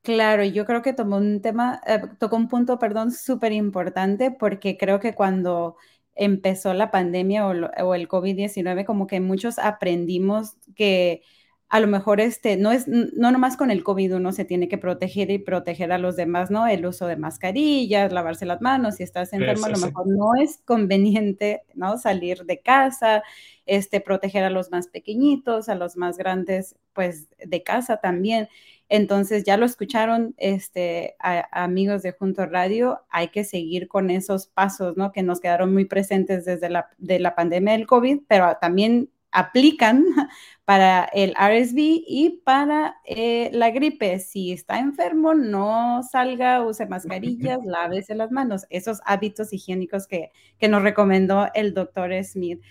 Claro, 0.02 0.44
yo 0.44 0.66
creo 0.66 0.82
que 0.82 0.94
tomó 0.94 1.18
un 1.18 1.40
tema, 1.40 1.80
eh, 1.86 2.02
tocó 2.18 2.36
un 2.36 2.48
punto, 2.48 2.80
perdón, 2.80 3.12
súper 3.12 3.52
importante 3.52 4.32
porque 4.32 4.76
creo 4.76 5.00
que 5.00 5.14
cuando 5.14 5.76
empezó 6.16 6.74
la 6.74 6.90
pandemia 6.90 7.46
o, 7.46 7.52
o 7.52 7.94
el 7.94 8.08
COVID-19, 8.08 8.86
como 8.86 9.06
que 9.06 9.20
muchos 9.20 9.60
aprendimos 9.60 10.56
que 10.76 11.22
a 11.70 11.80
lo 11.80 11.88
mejor 11.88 12.20
este, 12.20 12.58
no 12.58 12.72
es, 12.72 12.88
no 12.88 13.32
nomás 13.32 13.56
con 13.56 13.70
el 13.70 13.84
COVID 13.84 14.16
uno 14.16 14.32
se 14.32 14.44
tiene 14.44 14.68
que 14.68 14.80
proteger 14.80 15.30
y 15.30 15.38
proteger 15.38 15.92
a 15.92 16.00
los 16.00 16.16
demás, 16.16 16.50
¿no? 16.50 16.66
El 16.66 16.84
uso 16.84 17.06
de 17.06 17.16
mascarillas, 17.16 18.12
lavarse 18.12 18.48
las 18.48 18.60
manos, 18.60 18.96
si 18.96 19.04
estás 19.04 19.34
enfermo, 19.34 19.68
a 19.68 19.70
lo 19.70 19.78
mejor 19.78 20.08
no 20.08 20.32
es 20.42 20.62
conveniente, 20.66 21.62
¿no? 21.76 22.00
Salir 22.00 22.46
de 22.46 22.60
casa, 22.60 23.22
este, 23.68 24.02
proteger 24.02 24.44
a 24.44 24.50
los 24.50 24.72
más 24.72 24.88
pequeñitos, 24.88 25.70
a 25.70 25.76
los 25.76 25.96
más 25.96 26.18
grandes, 26.18 26.76
pues, 26.94 27.28
de 27.38 27.62
casa 27.62 27.98
también. 27.98 28.50
Entonces, 28.90 29.44
ya 29.44 29.56
lo 29.56 29.68
escucharon, 29.68 30.34
este, 30.38 31.16
amigos 31.52 32.02
de 32.02 32.14
Junto 32.14 32.48
Radio, 32.48 33.02
hay 33.12 33.28
que 33.28 33.44
seguir 33.44 33.88
con 33.88 34.10
esos 34.10 34.48
pasos, 34.48 34.98
¿no? 34.98 35.12
Que 35.12 35.22
nos 35.22 35.40
quedaron 35.40 35.72
muy 35.72 35.86
presentes 35.86 36.46
desde 36.46 36.70
la, 36.70 36.90
de 36.98 37.20
la 37.20 37.36
pandemia 37.36 37.74
del 37.74 37.86
COVID, 37.86 38.22
pero 38.28 38.58
también 38.60 39.12
aplican 39.32 40.06
para 40.66 41.06
el 41.14 41.32
RSV 41.32 41.78
y 41.78 42.42
para 42.44 42.98
eh, 43.06 43.50
la 43.54 43.72
gripe. 43.72 44.20
Si 44.20 44.52
está 44.52 44.80
enfermo, 44.80 45.34
no 45.34 46.02
salga, 46.04 46.64
use 46.64 46.86
mascarillas, 46.86 47.60
lávese 47.66 48.16
las 48.16 48.32
manos. 48.32 48.66
Esos 48.70 49.00
hábitos 49.06 49.54
higiénicos 49.54 50.08
que, 50.08 50.32
que 50.60 50.68
nos 50.68 50.84
recomendó 50.84 51.48
el 51.54 51.74
doctor 51.74 52.12
Smith. 52.24 52.62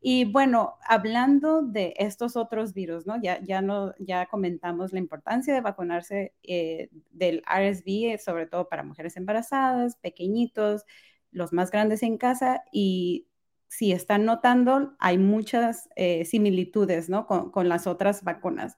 Y 0.00 0.24
bueno, 0.24 0.76
hablando 0.86 1.62
de 1.62 1.94
estos 1.96 2.36
otros 2.36 2.74
virus, 2.74 3.06
¿no? 3.06 3.20
Ya, 3.20 3.40
ya, 3.42 3.60
no, 3.60 3.92
ya 3.98 4.26
comentamos 4.26 4.92
la 4.92 5.00
importancia 5.00 5.52
de 5.52 5.60
vacunarse 5.60 6.32
eh, 6.44 6.90
del 7.10 7.42
RSV, 7.44 8.18
sobre 8.22 8.46
todo 8.46 8.68
para 8.68 8.84
mujeres 8.84 9.16
embarazadas, 9.16 9.96
pequeñitos, 9.96 10.84
los 11.32 11.52
más 11.52 11.70
grandes 11.70 12.02
en 12.04 12.18
casa 12.18 12.62
y 12.70 13.26
si 13.68 13.92
están 13.92 14.24
notando, 14.24 14.94
hay 14.98 15.18
muchas 15.18 15.88
eh, 15.96 16.24
similitudes 16.24 17.08
¿no? 17.08 17.26
con, 17.26 17.68
las 17.68 17.86
otras 17.86 18.24
vacunas. 18.24 18.76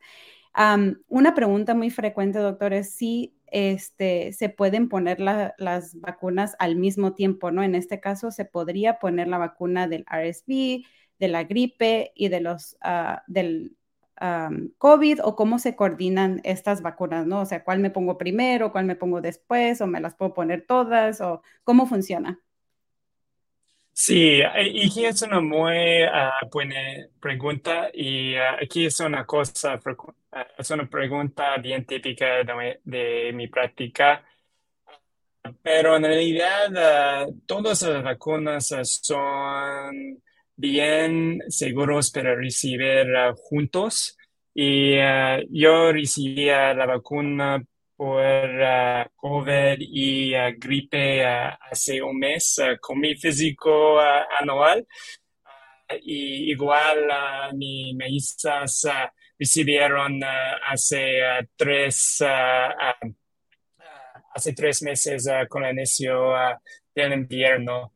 una 1.08 1.34
pregunta 1.34 1.74
muy 1.74 1.90
frecuente, 1.90 2.38
doctor, 2.38 2.72
es 2.72 2.94
si 2.94 3.34
este, 3.46 4.32
se 4.32 4.48
pueden 4.48 4.88
poner 4.88 5.20
las 5.20 6.00
vacunas 6.00 6.56
al 6.58 6.76
mismo 6.76 7.14
tiempo, 7.14 7.50
¿no? 7.50 7.62
En 7.62 7.74
este 7.74 8.00
caso, 8.00 8.30
se 8.30 8.44
podría 8.44 8.98
poner 8.98 9.28
la 9.28 9.38
vacuna 9.38 9.88
del 9.88 10.04
RSV, 10.10 10.84
de 11.18 11.28
la 11.28 11.44
gripe 11.44 12.12
y 12.14 12.28
de 12.28 12.40
los, 12.40 12.76
ah, 12.80 13.22
del 13.26 13.76
COVID 14.78 15.20
o 15.22 15.36
cómo 15.36 15.58
se 15.58 15.76
coordinan 15.76 16.40
estas 16.44 16.82
vacunas, 16.82 17.26
¿no? 17.26 17.40
O 17.40 17.46
sea, 17.46 17.62
¿cuál 17.64 17.78
me 17.78 17.90
pongo 17.90 18.18
primero, 18.18 18.72
cuál 18.72 18.84
me 18.84 18.96
pongo 18.96 19.20
después 19.20 19.80
o 19.80 19.86
me 19.86 20.00
las 20.00 20.14
puedo 20.16 20.34
poner 20.34 20.66
todas 20.66 21.20
o 21.20 21.42
cómo 21.64 21.86
funciona? 21.86 22.40
Sí, 24.00 24.36
y 24.38 24.42
aquí 24.42 25.04
es 25.06 25.22
una 25.22 25.40
muy 25.40 26.02
ah, 26.04 26.38
buena 26.52 26.76
pregunta 27.20 27.90
y 27.92 28.36
ah, 28.36 28.56
aquí 28.62 28.86
es 28.86 29.00
una 29.00 29.26
cosa, 29.26 29.80
ah, 30.32 30.46
es 30.56 30.70
una 30.70 30.88
pregunta 30.88 31.56
bien 31.56 31.84
típica 31.84 32.44
de, 32.84 33.32
mi 33.34 33.48
práctica, 33.48 34.24
pero 35.62 35.96
en 35.96 36.04
realidad 36.04 37.26
todas 37.44 37.82
las 37.82 38.04
vacunas 38.04 38.72
son 39.02 40.22
bien 40.54 41.42
seguros 41.48 42.12
para 42.12 42.36
recibir 42.36 43.08
juntos. 43.36 44.16
Y 44.54 44.96
yo 45.50 45.92
recibí 45.92 46.46
la 46.46 46.86
vacuna 46.86 47.64
por 47.98 48.48
uh, 48.48 49.10
COVID 49.16 49.78
y 49.80 50.32
uh, 50.32 50.54
gripe 50.56 51.20
uh, 51.26 51.58
hace 51.68 52.00
un 52.00 52.16
mes 52.16 52.60
con 52.80 53.00
mi 53.00 53.16
físico 53.16 53.98
anual. 54.38 54.86
y 56.02 56.52
igual 56.52 57.08
mis 57.54 58.36
hijas 58.44 58.86
recibieron 59.36 60.20
hace 60.22 61.48
tres 61.56 62.22
hace 64.34 64.52
tres 64.52 64.82
meses 64.82 65.28
con 65.48 65.64
el 65.64 65.72
inicio 65.72 66.34
del 66.94 67.14
invierno. 67.14 67.94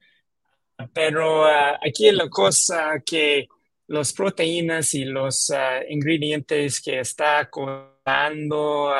Pero 0.92 1.44
aquí 1.46 2.10
la 2.10 2.28
cosa 2.28 3.00
que 3.04 3.46
las 3.88 4.12
proteínas 4.14 4.94
y 4.94 5.04
los 5.04 5.52
ingredientes 5.88 6.80
que 6.80 7.00
está 7.00 7.48
contando 7.50 8.92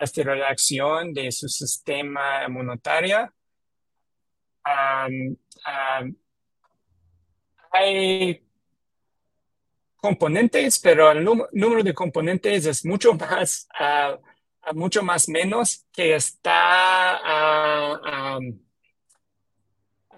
esta 0.00 0.22
reacción 0.22 1.12
de 1.12 1.30
su 1.30 1.48
sistema 1.48 2.44
inmunitario. 2.46 3.32
hay 7.72 8.42
componentes, 9.96 10.78
pero 10.78 11.12
el 11.12 11.24
número 11.24 11.82
de 11.82 11.94
componentes 11.94 12.66
es 12.66 12.84
mucho 12.84 13.14
más, 13.14 13.68
ah, 13.78 14.18
mucho 14.74 15.02
más 15.02 15.28
menos 15.28 15.86
que 15.92 16.14
está, 16.14 17.16
ah, 17.22 18.40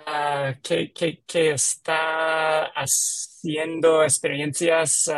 ah, 0.07 0.55
que, 0.63 0.93
que, 0.93 1.51
está 1.51 2.67
haciendo 2.67 4.05
experiencias 4.05 5.11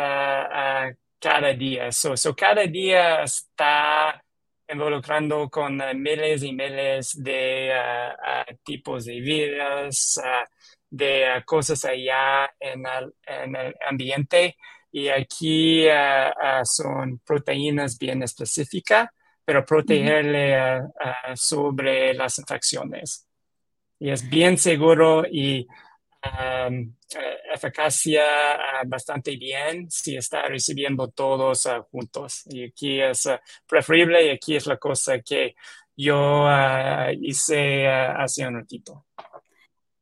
cada 1.19 1.53
día. 1.53 1.91
So, 1.91 2.15
so, 2.17 2.35
cada 2.35 2.65
día 2.67 3.23
está 3.23 4.24
involucrando 4.69 5.49
con 5.49 5.77
miles 6.01 6.43
y 6.43 6.53
miles 6.53 7.21
de 7.21 7.73
tipos 8.63 9.05
de 9.05 9.19
vidas, 9.19 10.19
de 10.89 11.43
cosas 11.45 11.85
allá 11.85 12.49
en 12.59 12.85
el, 13.55 13.75
ambiente. 13.87 14.55
Y 14.91 15.09
aquí 15.09 15.85
son 16.63 17.19
proteínas 17.25 17.97
bien 17.97 18.23
específicas, 18.23 19.09
pero 19.43 19.65
protegerle 19.65 20.81
sobre 21.35 22.13
las 22.13 22.39
infecciones. 22.39 23.27
Y 23.99 24.09
es 24.09 24.27
bien 24.29 24.57
seguro 24.57 25.25
y 25.29 25.67
um, 26.69 26.93
eficacia 27.53 28.23
bastante 28.85 29.35
bien 29.37 29.89
si 29.89 30.17
está 30.17 30.43
recibiendo 30.47 31.09
todos 31.09 31.67
juntos. 31.91 32.43
Y 32.47 32.65
aquí 32.65 33.01
es 33.01 33.29
preferible 33.67 34.25
y 34.25 34.29
aquí 34.29 34.55
es 34.55 34.65
la 34.67 34.77
cosa 34.77 35.19
que 35.19 35.55
yo 35.95 36.47
hice 37.21 37.87
hace 37.87 38.47
un 38.47 38.55
ratito. 38.55 39.05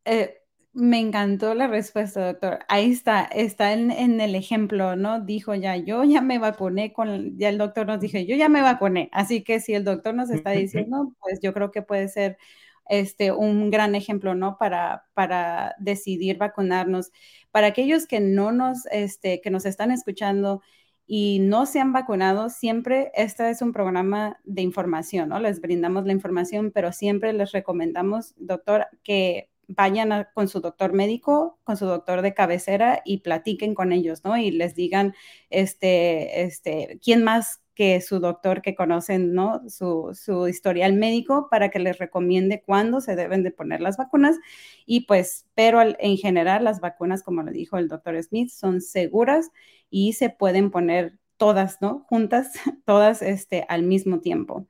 Eh, 0.05 0.43
me 0.73 0.99
encantó 0.99 1.53
la 1.53 1.67
respuesta, 1.67 2.25
doctor. 2.25 2.59
Ahí 2.67 2.91
está, 2.91 3.25
está 3.25 3.73
en, 3.73 3.91
en, 3.91 4.19
el 4.19 4.33
ejemplo, 4.33 4.95
¿no? 4.95 5.21
Dijo 5.21 5.53
ya, 5.53 5.77
yo 5.77 6.03
ya 6.03 6.21
me 6.21 6.39
vacuné 6.39 6.91
con, 6.93 7.37
ya 7.37 7.49
el 7.49 7.59
doctor 7.59 7.85
nos 7.85 7.99
dijo, 7.99 8.17
yo 8.17 8.35
ya 8.35 8.49
me 8.49 8.61
vacuné. 8.61 9.09
Así 9.11 9.43
que 9.43 9.59
si 9.59 9.75
el 9.75 9.83
doctor 9.83 10.15
nos 10.15 10.31
está 10.31 10.51
diciendo, 10.51 11.13
pues 11.21 11.39
yo 11.41 11.53
creo 11.53 11.69
que 11.71 11.83
puede 11.83 12.07
ser 12.07 12.37
este, 12.87 13.31
un 13.31 13.69
gran 13.69 13.95
ejemplo, 13.95 14.35
¿no? 14.35 14.57
Para, 14.57 15.05
para 15.13 15.75
decidir 15.79 16.37
vacunarnos. 16.37 17.11
Para 17.51 17.67
aquellos 17.67 18.07
que 18.07 18.19
no 18.19 18.51
nos, 18.51 18.85
este, 18.87 19.41
que 19.41 19.49
nos 19.49 19.65
están 19.65 19.91
escuchando 19.91 20.61
y 21.05 21.39
no 21.39 21.65
se 21.65 21.79
han 21.79 21.93
vacunado, 21.93 22.49
siempre 22.49 23.11
este 23.15 23.49
es 23.49 23.61
un 23.61 23.73
programa 23.73 24.39
de 24.45 24.61
información, 24.61 25.29
¿no? 25.29 25.39
Les 25.39 25.59
brindamos 25.59 26.05
la 26.05 26.13
información, 26.13 26.71
pero 26.73 26.91
siempre 26.93 27.33
les 27.33 27.51
recomendamos, 27.51 28.33
doctor, 28.37 28.87
que 29.03 29.49
vayan 29.67 30.27
con 30.33 30.47
su 30.47 30.59
doctor 30.61 30.93
médico, 30.93 31.59
con 31.63 31.77
su 31.77 31.85
doctor 31.85 32.21
de 32.21 32.33
cabecera 32.33 33.01
y 33.05 33.19
platiquen 33.19 33.73
con 33.75 33.91
ellos, 33.91 34.23
¿no? 34.23 34.37
Y 34.37 34.51
les 34.51 34.75
digan, 34.75 35.13
este, 35.49 36.43
este, 36.43 36.99
quién 37.03 37.23
más 37.23 37.62
que 37.75 38.01
su 38.01 38.19
doctor 38.19 38.61
que 38.61 38.75
conocen, 38.75 39.33
¿no? 39.33 39.67
Su, 39.69 40.11
su, 40.13 40.47
historial 40.47 40.93
médico 40.93 41.47
para 41.49 41.69
que 41.69 41.79
les 41.79 41.97
recomiende 41.97 42.61
cuándo 42.61 43.01
se 43.01 43.15
deben 43.15 43.43
de 43.43 43.51
poner 43.51 43.81
las 43.81 43.97
vacunas. 43.97 44.37
Y 44.85 45.01
pues, 45.01 45.47
pero 45.55 45.81
en 45.81 46.17
general 46.17 46.63
las 46.63 46.79
vacunas, 46.79 47.23
como 47.23 47.43
lo 47.43 47.51
dijo 47.51 47.77
el 47.77 47.87
doctor 47.87 48.21
Smith, 48.21 48.49
son 48.49 48.81
seguras 48.81 49.51
y 49.89 50.13
se 50.13 50.29
pueden 50.29 50.71
poner 50.71 51.17
todas, 51.37 51.81
¿no? 51.81 52.05
Juntas, 52.09 52.53
todas 52.85 53.21
este, 53.21 53.65
al 53.67 53.83
mismo 53.83 54.19
tiempo. 54.19 54.67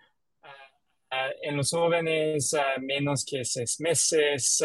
en 1.43 1.57
los 1.57 1.71
jóvenes 1.71 2.57
menos 2.81 3.25
que 3.25 3.45
seis 3.45 3.79
meses 3.81 4.65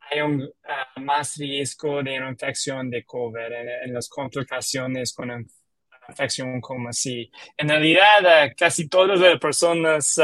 hay 0.00 0.20
un 0.20 0.48
más 0.96 1.36
riesgo 1.36 2.02
de 2.02 2.18
una 2.18 2.30
infección 2.30 2.90
de 2.90 3.04
COVID 3.04 3.52
en, 3.84 3.94
las 3.94 4.08
complicaciones 4.08 5.14
con 5.14 5.30
una 5.30 5.44
infección 6.08 6.60
como 6.60 6.90
así. 6.90 7.30
En 7.56 7.68
realidad, 7.70 8.52
casi 8.56 8.88
todas 8.88 9.18
las 9.18 9.38
personas 9.38 10.20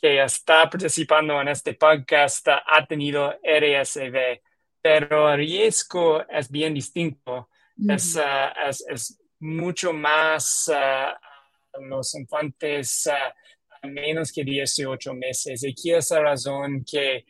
que 0.00 0.22
están 0.22 0.70
participando 0.70 1.40
en 1.40 1.48
este 1.48 1.74
podcast 1.74 2.46
ha 2.48 2.86
tenido 2.86 3.38
RSV 3.42 4.40
pero 4.86 5.32
el 5.32 5.38
riesgo 5.38 6.24
es 6.28 6.48
bien 6.48 6.72
distinto. 6.72 7.48
es, 7.88 8.16
ah, 8.16 8.52
es, 8.68 8.86
es, 8.88 9.20
mucho 9.40 9.92
más 9.92 10.70
uh, 10.70 11.82
los 11.84 12.14
infantes 12.14 13.06
uh, 13.06 13.88
menos 13.88 14.30
que 14.32 14.44
18 14.44 15.12
meses. 15.14 15.64
Y 15.64 15.70
aquí 15.70 15.92
es 15.92 16.10
la 16.12 16.20
razón 16.20 16.84
que 16.88 17.26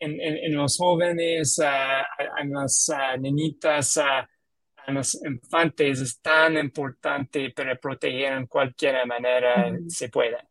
en, 0.00 0.20
en, 0.20 0.36
en, 0.38 0.54
los 0.56 0.76
jóvenes, 0.76 1.60
en 1.60 2.52
las 2.52 2.90
niñitas, 3.20 3.98
en 4.84 4.94
los 4.94 5.14
infantes 5.24 6.00
es 6.00 6.20
tan 6.20 6.58
importante 6.58 7.50
para 7.50 7.76
proteger 7.76 8.32
en 8.32 8.46
cualquier 8.46 9.06
manera 9.06 9.72
se 9.86 10.08
pueda. 10.08 10.44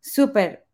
Súper. 0.00 0.64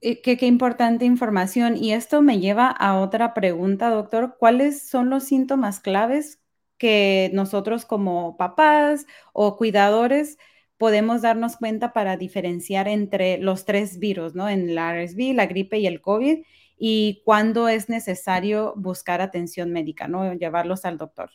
Eh, 0.00 0.20
qué, 0.20 0.46
importante 0.46 1.04
información. 1.04 1.76
Y 1.76 1.92
esto 1.92 2.22
me 2.22 2.40
lleva 2.40 2.68
a 2.68 2.98
otra 2.98 3.34
pregunta, 3.34 3.90
doctor. 3.90 4.36
¿Cuáles 4.38 4.88
son 4.88 5.10
los 5.10 5.24
síntomas 5.24 5.80
claves 5.80 6.40
que 6.78 7.30
nosotros 7.32 7.84
como 7.86 8.36
papás 8.36 9.06
o 9.32 9.56
cuidadores 9.56 10.38
podemos 10.78 11.22
darnos 11.22 11.56
cuenta 11.56 11.92
para 11.92 12.16
diferenciar 12.16 12.88
entre 12.88 13.38
los 13.38 13.64
tres 13.64 13.98
virus, 13.98 14.34
¿no? 14.34 14.48
En 14.48 14.74
la 14.74 14.92
RSV, 14.94 15.34
la 15.34 15.46
gripe 15.46 15.78
y 15.78 15.86
el 15.86 16.00
COVID, 16.00 16.44
y 16.76 17.22
cuándo 17.24 17.68
es 17.68 17.88
necesario 17.88 18.74
buscar 18.76 19.20
atención 19.20 19.70
médica, 19.70 20.08
¿no? 20.08 20.34
Llevarlos 20.34 20.84
al 20.84 20.98
doctor. 20.98 21.30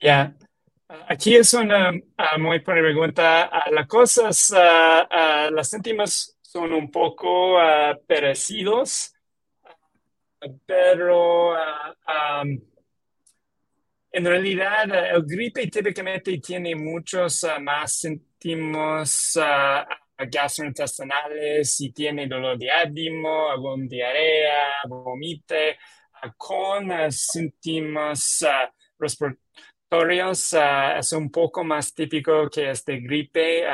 Ya, 0.00 0.36
aquí 1.08 1.36
es 1.36 1.54
una 1.54 1.92
muy 2.38 2.58
buena 2.58 2.80
pregunta. 2.80 3.50
las 3.70 3.86
cosas, 3.86 4.50
las 4.50 5.68
sentimos 5.68 6.36
son 6.42 6.72
un 6.72 6.90
poco 6.90 7.58
parecidos, 8.06 9.14
pero 10.66 11.56
en 14.12 14.24
realidad 14.24 15.14
el 15.14 15.22
gripe 15.24 15.66
típicamente 15.66 16.38
tiene 16.38 16.74
muchos 16.74 17.46
más 17.60 17.98
síntomas 17.98 19.38
gastrointestinales, 20.16 21.74
si 21.74 21.90
tiene 21.90 22.28
dolor 22.28 22.56
de 22.56 22.70
ánimo, 22.70 23.50
algún 23.50 23.88
diarrea, 23.88 24.82
vomite, 24.88 25.76
con 26.36 27.10
síntomas 27.10 28.46
respiratorios 30.02 30.54
es 30.98 31.12
un 31.12 31.30
poco 31.30 31.64
más 31.64 31.94
típico 31.94 32.48
que 32.50 32.70
este 32.70 32.98
gripe. 32.98 33.64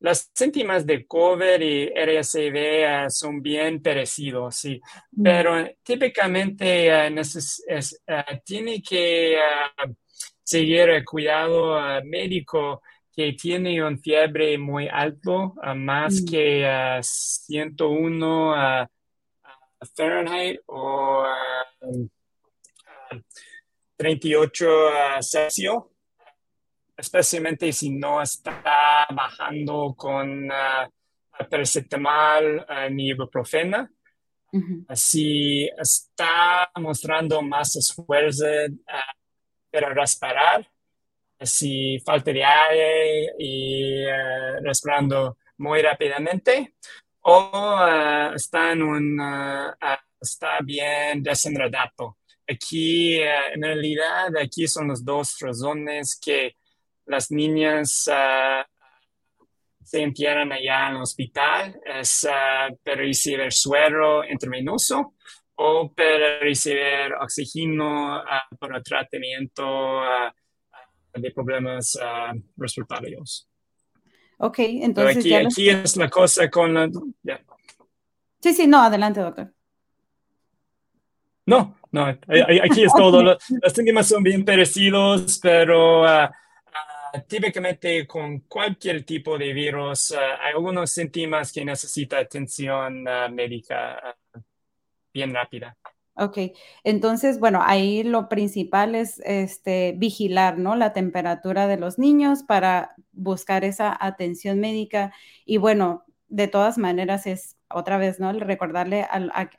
Las 0.00 0.30
síntomas 0.34 0.86
de 0.86 1.06
COVID 1.06 1.60
y 1.60 1.88
RSV 1.88 3.10
son 3.10 3.42
bien 3.42 3.82
parecidos, 3.82 4.56
sí, 4.56 4.80
mm. 5.12 5.22
pero 5.22 5.68
típicamente 5.82 6.90
tiene 8.44 8.82
que 8.82 9.36
seguir 10.42 10.88
el 10.88 11.04
cuidado 11.04 12.02
médico 12.04 12.82
que 13.14 13.32
tiene 13.34 13.84
un 13.84 13.98
fiebre 13.98 14.56
muy 14.56 14.88
alto, 14.88 15.54
más 15.76 16.22
mm. 16.22 16.24
que 16.26 17.00
101 17.02 18.88
Fahrenheit 19.96 20.60
o 20.66 21.24
38 24.00 24.66
Celsius, 25.20 25.84
especialmente 26.96 27.70
si 27.70 27.90
no 27.90 28.22
está 28.22 29.06
bajando 29.10 29.94
con 29.94 30.50
uh, 30.50 31.44
paracetamol 31.50 32.64
ni 32.92 33.08
ibuprofena. 33.08 33.90
Si 34.94 35.68
está 35.78 36.70
mostrando 36.76 37.42
más 37.42 37.76
esfuerzo 37.76 38.46
para 39.70 39.90
respirar, 39.90 40.66
si 41.38 42.00
falta 42.00 42.32
de 42.32 42.42
aire 42.42 43.34
y 43.38 44.04
respirando 44.64 45.36
muy 45.58 45.82
rápidamente, 45.82 46.74
o 47.20 47.78
está, 48.34 48.72
en 48.72 48.82
un, 48.82 49.20
está 50.20 50.58
bien 50.64 51.22
desenredado. 51.22 52.16
Aquí, 52.50 53.20
en 53.20 53.62
realidad, 53.62 54.36
aquí 54.36 54.66
son 54.66 54.88
las 54.88 55.04
dos 55.04 55.38
razones 55.40 56.18
que 56.20 56.56
las 57.06 57.30
niñas 57.30 58.10
se 59.82 60.02
entierran 60.02 60.52
allá 60.52 60.88
en 60.88 60.96
el 60.96 61.02
hospital, 61.02 61.80
es 61.84 62.26
para 62.84 62.96
recibir 62.96 63.52
suero 63.52 64.24
intravenoso 64.24 65.14
o 65.56 65.92
para 65.92 66.40
recibir 66.40 67.12
oxígeno 67.20 68.22
para 68.58 68.78
el 68.78 68.82
tratamiento 68.82 70.00
de 71.12 71.30
problemas 71.32 71.96
uh, 71.96 72.40
respiratorios. 72.56 73.48
Ok, 74.38 74.58
entonces 74.60 75.18
aquí, 75.18 75.34
aquí 75.34 75.68
es 75.68 75.96
la 75.96 76.08
cosa 76.08 76.48
con 76.48 76.72
la... 76.72 76.88
Sí, 78.40 78.54
sí, 78.54 78.66
no, 78.66 78.82
adelante, 78.82 79.20
doctor. 79.20 79.52
No, 81.46 81.79
no, 81.92 82.06
aquí 82.06 82.82
es 82.82 82.92
todo. 82.92 83.22
Los, 83.22 83.42
síntomas 83.72 84.06
son 84.06 84.22
bien 84.22 84.44
parecidos, 84.44 85.38
pero 85.42 86.02
uh, 86.04 86.28
típicamente 87.26 88.06
con 88.06 88.40
cualquier 88.40 89.04
tipo 89.04 89.36
de 89.36 89.52
virus 89.52 90.12
hay 90.12 90.52
algunos 90.54 90.90
síntomas 90.90 91.52
que 91.52 91.64
necesitan 91.64 92.20
atención 92.20 93.04
médica 93.32 94.16
bien 95.12 95.34
rápida. 95.34 95.76
Ok, 96.14 96.38
entonces, 96.84 97.40
bueno, 97.40 97.60
ahí 97.62 98.02
lo 98.02 98.28
principal 98.28 98.94
es 98.94 99.20
este, 99.24 99.94
vigilar, 99.96 100.58
¿no? 100.58 100.76
La 100.76 100.92
temperatura 100.92 101.66
de 101.66 101.78
los 101.78 101.98
niños 101.98 102.42
para 102.42 102.94
buscar 103.12 103.64
esa 103.64 103.96
atención 103.98 104.60
médica. 104.60 105.14
Y 105.46 105.56
bueno, 105.56 106.04
de 106.30 106.48
todas 106.48 106.78
maneras 106.78 107.26
es 107.26 107.56
otra 107.68 107.98
vez, 107.98 108.20
¿no? 108.20 108.32
Recordarle 108.32 109.02
a, 109.02 109.18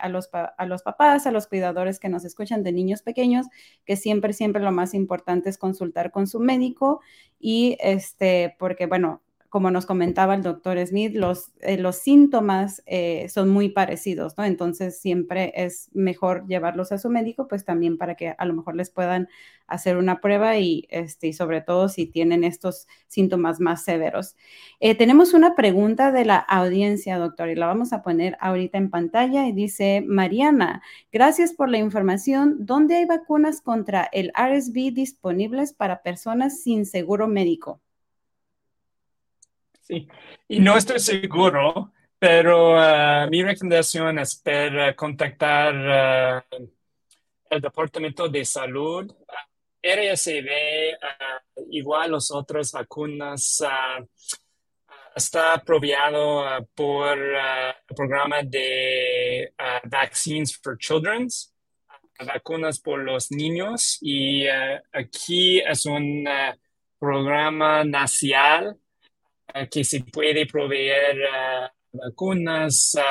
los, 0.10 0.30
a 0.34 0.66
los 0.66 0.82
papás, 0.82 1.28
a 1.28 1.32
los 1.32 1.48
cuidadores 1.48 2.00
que 2.00 2.10
nos 2.10 2.26
escuchan 2.26 2.64
de 2.64 2.72
niños 2.72 3.02
pequeños, 3.04 3.48
que 3.86 3.98
siempre, 3.98 4.34
siempre 4.34 4.64
lo 4.64 4.72
más 4.72 4.94
importante 4.94 5.50
es 5.50 5.58
consultar 5.58 6.12
con 6.12 6.28
su 6.28 6.40
médico 6.40 7.02
y 7.40 7.78
este, 7.82 8.56
porque, 8.58 8.86
bueno, 8.88 9.22
como 9.52 9.70
nos 9.70 9.86
comentaba 9.86 10.34
el 10.34 10.44
doctor 10.44 10.80
Smith, 10.88 11.14
los, 11.14 11.52
eh, 11.60 11.84
síntomas 11.92 12.82
eh, 12.86 13.28
son 13.28 13.50
muy 13.50 13.68
parecidos, 13.68 14.38
¿no? 14.38 14.46
Entonces 14.46 15.02
siempre 15.02 15.52
es 15.54 15.90
mejor 15.92 16.48
llevarlos 16.48 16.94
a 16.94 16.98
su 16.98 17.10
médico, 17.10 17.50
pues 17.50 17.66
también 17.66 17.98
para 17.98 18.16
que 18.16 18.34
a 18.38 18.46
lo 18.46 18.54
mejor 18.54 18.78
les 18.78 18.90
puedan 18.90 19.28
hacer 19.68 19.98
una 19.98 20.22
prueba 20.22 20.58
y, 20.58 20.88
este, 20.90 21.34
sobre 21.34 21.60
todo 21.60 21.90
si 21.90 22.06
tienen 22.06 22.46
estos 22.46 22.88
síntomas 23.08 23.60
más 23.60 23.84
severos. 23.84 24.38
Eh, 24.80 24.96
tenemos 24.96 25.34
una 25.34 25.54
pregunta 25.54 26.14
de 26.14 26.24
la 26.24 26.38
audiencia, 26.38 27.18
doctor, 27.18 27.50
y 27.50 27.56
la 27.56 27.66
vamos 27.68 27.92
a 27.92 28.04
poner 28.04 28.38
ahorita 28.40 28.78
en 28.78 28.90
pantalla 28.90 29.48
y 29.48 29.52
dice, 29.52 30.02
Mariana, 30.08 30.82
gracias 31.12 31.52
por 31.52 31.68
la 31.68 31.78
información. 31.78 32.56
¿Dónde 32.66 32.96
hay 32.96 33.06
vacunas 33.06 33.60
contra 33.60 34.08
el 34.14 34.32
RSV 34.34 34.94
disponibles 34.94 35.74
para 35.74 36.04
personas 36.04 36.62
sin 36.62 36.86
seguro 36.86 37.28
médico? 37.28 37.82
Y 40.48 40.60
no 40.60 40.78
estoy 40.78 41.00
seguro, 41.00 41.92
pero 42.18 42.76
uh, 42.76 43.28
mi 43.30 43.44
recomendación 43.44 44.20
es 44.20 44.36
para 44.36 44.96
contactar 44.96 46.44
uh, 46.54 46.70
el 47.50 47.62
Departamento 47.62 48.30
de 48.30 48.46
Salud. 48.46 49.12
RSV, 49.84 50.48
uh, 50.48 51.62
igual 51.72 52.12
las 52.12 52.32
otras 52.32 52.72
vacunas, 52.72 53.64
está 55.16 55.56
aprobado 55.56 56.66
por 56.76 57.18
el 57.18 57.96
programa 57.96 58.44
de 58.44 59.52
Vaccines 59.84 60.56
for 60.56 60.78
Children, 60.78 61.28
vacunas 62.26 62.80
por 62.80 63.00
los 63.00 63.32
niños, 63.32 63.98
y 64.00 64.46
aquí 64.94 65.60
es 65.60 65.86
un 65.86 66.26
programa 67.00 67.84
nacional 67.84 68.78
que 69.70 69.84
se 69.84 70.04
puede 70.04 70.46
proveer 70.46 71.18
eh, 71.18 71.68
vacunas 71.92 72.96
eh, 72.96 73.02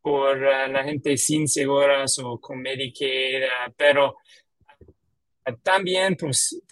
por 0.00 0.36
eh, 0.36 0.68
la 0.68 0.84
gente 0.84 1.16
sin 1.16 1.48
seguras 1.48 2.18
o 2.18 2.38
con 2.40 2.60
Medicaid, 2.60 3.42
pero 3.76 4.16
también 5.62 6.16
pues, 6.16 6.62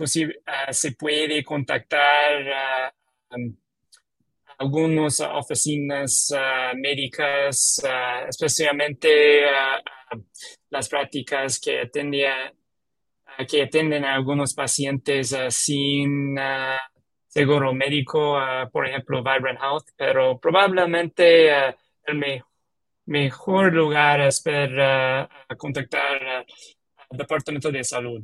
se 0.71 0.93
puede 0.93 1.45
contactar 1.45 2.95
um, 3.31 3.55
algunas 4.57 5.21
oficinas 5.21 6.33
médicas, 6.77 7.83
especialmente 8.27 9.43
las 10.71 10.89
prácticas 10.89 11.61
que 11.61 11.81
atienden, 11.81 12.33
que 13.47 13.63
atienden 13.63 14.07
a 14.07 14.15
algunos 14.15 14.55
pacientes 14.55 15.37
sin 15.51 16.39
seguro 17.33 17.73
médico, 17.73 18.37
uh, 18.37 18.71
por 18.71 18.87
ejemplo, 18.87 19.23
Vibrant 19.23 19.59
Health, 19.59 19.89
pero 19.97 20.39
probablemente 20.39 21.51
uh, 21.51 21.75
el 22.05 22.43
mejor 23.07 23.73
lugar 23.73 24.21
es 24.21 24.43
para 24.43 25.31
uh, 25.51 25.57
contactar 25.57 26.45
al 27.11 27.17
Departamento 27.17 27.73
de 27.73 27.85
Salud. 27.85 28.23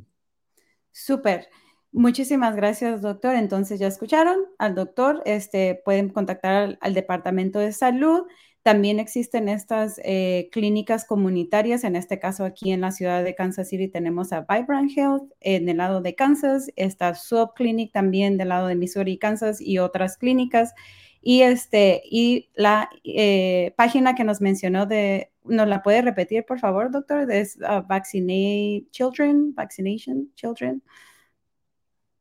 Súper. 0.91 1.47
Muchísimas 1.91 2.55
gracias, 2.55 3.01
doctor. 3.01 3.35
Entonces, 3.35 3.79
ya 3.79 3.87
escucharon 3.87 4.45
al 4.59 4.75
doctor. 4.75 5.23
Este, 5.25 5.81
pueden 5.83 6.09
contactar 6.09 6.77
al 6.79 6.93
Departamento 6.93 7.57
de 7.57 7.71
Salud 7.71 8.27
también 8.69 8.99
existen 8.99 9.49
estas 9.49 9.99
eh, 10.03 10.47
clínicas 10.51 11.03
comunitarias, 11.03 11.83
en 11.83 11.95
este 11.95 12.19
caso 12.19 12.45
aquí 12.45 12.71
en 12.71 12.81
la 12.81 12.91
ciudad 12.91 13.23
de 13.23 13.33
Kansas 13.33 13.67
City 13.67 13.87
tenemos 13.87 14.31
a 14.31 14.45
Vibrant 14.47 14.95
Health 14.95 15.23
en 15.39 15.67
el 15.69 15.77
lado 15.77 16.01
de 16.01 16.13
Kansas, 16.13 16.71
está 16.75 17.15
Sub 17.15 17.55
Clinic 17.55 17.91
también 17.91 18.37
del 18.37 18.49
lado 18.49 18.67
de 18.67 18.75
Missouri, 18.75 19.17
Kansas 19.17 19.59
y 19.59 19.79
otras 19.79 20.17
clínicas. 20.17 20.75
Y, 21.19 21.41
este, 21.41 22.03
y 22.05 22.51
la 22.53 22.91
eh, 23.03 23.73
página 23.75 24.13
que 24.13 24.23
nos 24.23 24.39
mencionó 24.39 24.85
de, 24.85 25.31
¿nos 25.45 25.67
la 25.67 25.81
puede 25.81 26.03
repetir, 26.03 26.45
por 26.45 26.59
favor, 26.59 26.91
doctor? 26.91 27.31
Es 27.31 27.57
uh, 27.57 27.81
Vaccinate 27.87 28.83
Children, 28.91 29.55
Vaccination 29.55 30.31
Children. 30.35 30.83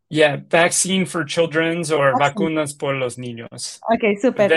Yeah, 0.08 0.42
Vaccine 0.48 1.04
for 1.04 1.26
Children 1.26 1.82
o 1.92 2.18
vacunas 2.18 2.72
por 2.72 2.94
los 2.94 3.18
niños. 3.18 3.82
Ok, 3.92 4.18
super. 4.18 4.50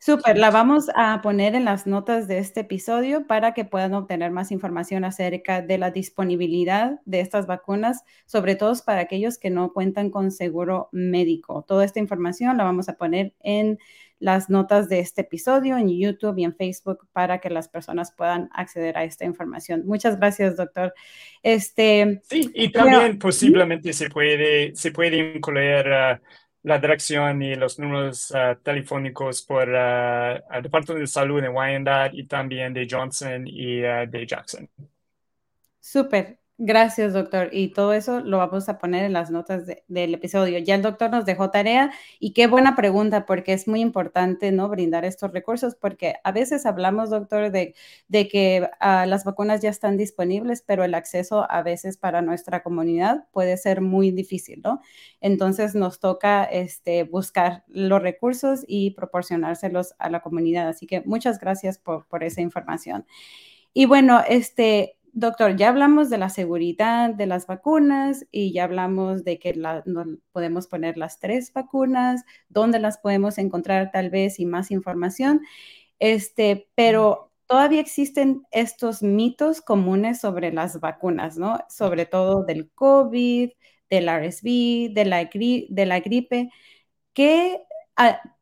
Súper, 0.00 0.36
la 0.36 0.50
vamos 0.50 0.88
a 0.94 1.22
poner 1.22 1.54
en 1.54 1.64
las 1.64 1.86
notas 1.86 2.28
de 2.28 2.38
este 2.38 2.60
episodio 2.60 3.26
para 3.26 3.54
que 3.54 3.64
puedan 3.64 3.94
obtener 3.94 4.30
más 4.30 4.52
información 4.52 5.04
acerca 5.04 5.62
de 5.62 5.78
la 5.78 5.90
disponibilidad 5.90 7.00
de 7.06 7.20
estas 7.20 7.46
vacunas, 7.46 8.04
sobre 8.26 8.54
todo 8.54 8.72
para 8.84 9.00
aquellos 9.00 9.38
que 9.38 9.50
no 9.50 9.72
cuentan 9.72 10.10
con 10.10 10.30
seguro 10.30 10.88
médico. 10.92 11.64
Toda 11.66 11.84
esta 11.84 12.00
información 12.00 12.56
la 12.56 12.64
vamos 12.64 12.88
a 12.88 12.94
poner 12.94 13.34
en 13.40 13.78
las 14.22 14.48
notas 14.48 14.88
de 14.88 15.00
este 15.00 15.22
episodio 15.22 15.76
en 15.76 15.88
YouTube 15.88 16.38
y 16.38 16.44
en 16.44 16.54
Facebook 16.54 17.08
para 17.12 17.40
que 17.40 17.50
las 17.50 17.68
personas 17.68 18.12
puedan 18.12 18.50
acceder 18.52 18.96
a 18.96 19.02
esta 19.02 19.24
información. 19.24 19.82
Muchas 19.84 20.16
gracias, 20.16 20.56
doctor. 20.56 20.94
Este, 21.42 22.20
sí, 22.22 22.48
y 22.54 22.70
también 22.70 23.18
posiblemente 23.18 23.92
se 23.92 24.08
puede, 24.10 24.76
se 24.76 24.92
puede 24.92 25.34
incluir 25.34 25.86
uh, 25.88 26.20
la 26.62 26.78
dirección 26.78 27.42
y 27.42 27.54
los 27.54 27.78
números 27.78 28.30
uh, 28.30 28.56
telefónicos 28.62 29.42
por 29.42 29.68
el 29.68 30.62
Departamento 30.62 30.94
de 30.94 31.06
Salud 31.06 31.40
de 31.40 31.48
Wyandotte 31.48 32.14
y 32.14 32.24
también 32.24 32.72
de 32.72 32.86
Johnson 32.88 33.46
y 33.46 33.80
de 33.80 34.26
Jackson. 34.26 34.68
Súper. 35.80 36.41
Gracias, 36.64 37.12
doctor. 37.12 37.48
Y 37.50 37.70
todo 37.72 37.92
eso 37.92 38.20
lo 38.20 38.38
vamos 38.38 38.68
a 38.68 38.78
poner 38.78 39.04
en 39.04 39.12
las 39.12 39.32
notas 39.32 39.66
del 39.66 40.14
episodio. 40.14 40.60
Ya 40.60 40.76
el 40.76 40.82
doctor 40.82 41.10
nos 41.10 41.24
dejó 41.24 41.50
tarea 41.50 41.90
y 42.20 42.34
qué 42.34 42.46
buena 42.46 42.76
pregunta, 42.76 43.26
porque 43.26 43.52
es 43.52 43.66
muy 43.66 43.80
importante, 43.80 44.52
¿no? 44.52 44.68
Brindar 44.68 45.04
estos 45.04 45.32
recursos, 45.32 45.74
porque 45.74 46.14
a 46.22 46.30
veces 46.30 46.64
hablamos, 46.64 47.10
doctor, 47.10 47.50
de, 47.50 47.74
que 48.28 48.70
ah, 48.78 49.06
las 49.06 49.24
vacunas 49.24 49.60
ya 49.60 49.70
están 49.70 49.96
disponibles, 49.96 50.62
pero 50.64 50.84
el 50.84 50.94
acceso 50.94 51.50
a 51.50 51.62
veces 51.64 51.96
para 51.96 52.22
nuestra 52.22 52.62
comunidad 52.62 53.24
puede 53.32 53.56
ser 53.56 53.80
muy 53.80 54.12
difícil, 54.12 54.60
¿no? 54.62 54.82
Entonces 55.20 55.74
nos 55.74 55.98
toca 55.98 56.44
este, 56.44 57.02
buscar 57.02 57.64
los 57.66 58.00
recursos 58.00 58.64
y 58.68 58.92
proporcionárselos 58.92 59.96
a 59.98 60.10
la 60.10 60.20
comunidad. 60.20 60.68
Así 60.68 60.86
que 60.86 61.00
muchas 61.00 61.40
gracias 61.40 61.78
por 61.80 62.22
esa 62.22 62.40
información. 62.40 63.04
Y 63.74 63.86
bueno, 63.86 64.22
este, 64.28 64.96
Doctor, 65.14 65.56
ya 65.56 65.68
hablamos 65.68 66.08
de 66.08 66.16
la 66.16 66.30
seguridad 66.30 67.10
de 67.10 67.26
las 67.26 67.46
vacunas 67.46 68.26
y 68.30 68.52
ya 68.52 68.64
hablamos 68.64 69.24
de 69.24 69.38
que 69.38 69.54
podemos 70.32 70.66
poner 70.68 70.96
las 70.96 71.20
tres 71.20 71.52
vacunas, 71.52 72.24
dónde 72.48 72.78
las 72.78 72.96
podemos 72.96 73.36
encontrar 73.36 73.90
tal 73.92 74.08
vez 74.08 74.40
y 74.40 74.46
más 74.46 74.70
información. 74.70 75.42
Este, 75.98 76.68
pero 76.74 77.30
todavía 77.46 77.80
existen 77.80 78.42
estos 78.52 79.02
mitos 79.02 79.60
comunes 79.60 80.18
sobre 80.20 80.50
las 80.50 80.80
vacunas, 80.80 81.36
¿no? 81.36 81.58
Sobre 81.68 82.06
todo 82.06 82.44
del 82.44 82.70
COVID, 82.70 83.50
del 83.90 84.08
RSV, 84.08 84.94
de 84.94 85.04
la, 85.04 85.24
de 85.24 85.86
la 85.86 86.00
gripe. 86.00 86.50
¿Qué 87.14 87.60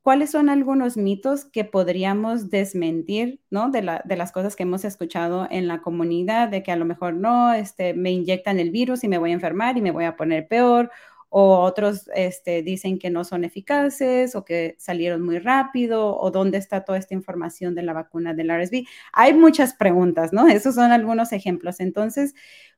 ¿cuáles 0.03 0.31
son 0.31 0.49
algunos 0.49 0.97
mitos 0.97 1.45
que 1.45 1.65
podríamos 1.65 2.51
desmentir, 2.51 3.41
¿no? 3.51 3.71
De, 3.71 3.83
la, 3.83 4.03
de, 4.05 4.17
las 4.17 4.33
cosas 4.33 4.57
que 4.57 4.63
hemos 4.63 4.85
escuchado 4.85 5.47
en 5.51 5.69
la 5.69 5.83
comunidad, 5.83 6.49
de 6.49 6.63
que 6.63 6.73
a 6.73 6.77
lo 6.77 6.85
mejor 6.85 7.15
no, 7.15 7.53
este, 7.53 7.95
me 7.95 8.11
inyectan 8.13 8.59
el 8.59 8.71
virus 8.71 9.05
y 9.05 9.09
me 9.09 9.19
voy 9.19 9.31
a 9.31 9.35
enfermar 9.35 9.77
y 9.77 9.83
me 9.83 9.91
voy 9.91 10.05
a 10.05 10.17
poner 10.17 10.49
peor, 10.49 10.91
o 11.31 11.61
otros 11.61 12.11
este, 12.15 12.63
dicen 12.63 12.99
que 12.99 13.09
no 13.09 13.25
son 13.25 13.45
eficaces 13.45 14.35
o 14.35 14.45
que 14.45 14.75
salieron 14.79 15.23
muy 15.23 15.39
rápido, 15.39 16.19
o 16.19 16.31
dónde 16.31 16.59
está 16.59 16.85
toda 16.85 16.99
esta 16.99 17.15
información 17.15 17.75
de 17.75 17.83
la 17.83 17.93
vacuna 17.93 18.35
del 18.35 18.51
RSV. 18.51 18.85
Hay 19.13 19.35
muchas 19.35 19.75
preguntas, 19.75 20.33
¿no? 20.33 20.49
Esos 20.49 20.75
son 20.75 20.93
algunos 20.93 21.33
ejemplos. 21.33 21.81
Entonces, 21.81 22.35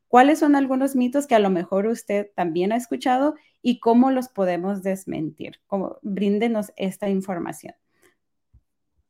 ¿cuáles 0.07 0.39
son 0.39 0.55
algunos 0.55 0.95
mitos 0.97 1.27
que 1.27 1.35
a 1.35 1.39
lo 1.39 1.51
mejor 1.51 1.87
usted 1.87 2.31
también 2.35 2.73
ha 2.73 2.77
escuchado 2.77 3.35
y 3.63 3.81
cómo 3.81 4.11
los 4.11 4.29
podemos 4.29 4.83
desmentir. 4.83 5.61
Como, 5.67 5.99
bríndenos 6.03 6.73
esta 6.77 7.09
información. 7.09 7.75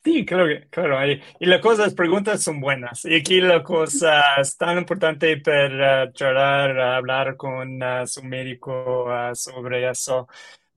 Sí, 0.04 0.24
claro, 0.26 0.46
claro. 0.70 1.06
Y, 1.06 1.46
las 1.46 1.94
preguntas 1.94 2.42
son 2.42 2.60
buenas. 2.60 3.04
Y 3.04 3.14
aquí 3.14 3.40
la 3.40 3.62
cosa 3.62 4.20
es 4.40 4.56
tan 4.56 4.78
importante 4.78 5.36
para 5.38 6.12
charlar, 6.12 6.78
hablar 6.80 7.36
con 7.36 7.80
uh, 7.80 8.06
su 8.06 8.24
médico 8.24 9.04
uh, 9.04 9.34
sobre 9.34 9.88
eso. 9.88 10.26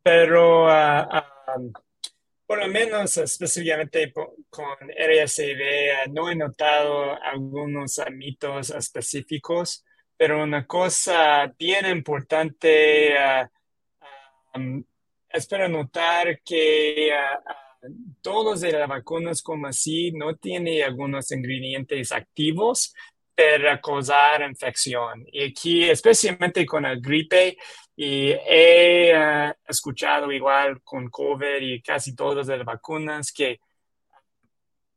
Pero 0.04 0.68
uh, 0.68 1.72
por 2.46 2.60
lo 2.60 2.68
menos 2.68 3.18
específicamente 3.18 4.14
con 4.50 4.66
RSV, 4.90 6.12
no 6.12 6.30
he 6.30 6.36
notado 6.36 7.20
algunos 7.24 8.00
mitos 8.12 8.70
específicos, 8.70 9.84
pero 10.16 10.44
una 10.44 10.68
cosa 10.68 11.52
bien 11.58 11.88
importante 11.88 13.16
espero 15.30 15.68
notar 15.70 16.42
que 16.44 17.12
uh, 17.12 17.88
todos 18.22 18.62
de 18.62 18.72
las 18.72 18.88
vacunas 18.88 19.42
como 19.42 19.68
así 19.68 20.12
no 20.12 20.36
tienen 20.36 20.84
algunos 20.84 21.32
ingredientes 21.32 22.12
activos 22.12 22.94
para 23.36 23.80
causar 23.82 24.42
infección. 24.44 25.26
Y 25.32 25.52
aquí, 25.52 25.84
especialmente 25.84 26.66
con 26.66 26.84
la 26.84 26.96
gripe, 26.96 27.58
y 27.98 28.32
he 28.32 29.14
escuchado 29.68 30.32
igual 30.32 30.82
con 30.84 31.10
COVID 31.10 31.62
y 31.62 31.82
casi 31.82 32.16
todas 32.16 32.48
las 32.48 32.66
vacunas 32.66 33.32
que 33.32 33.60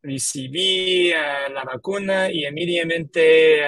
recibí 0.02 1.10
la 1.10 1.64
vacuna 1.64 2.30
y 2.30 2.46
inmediatamente 2.46 3.62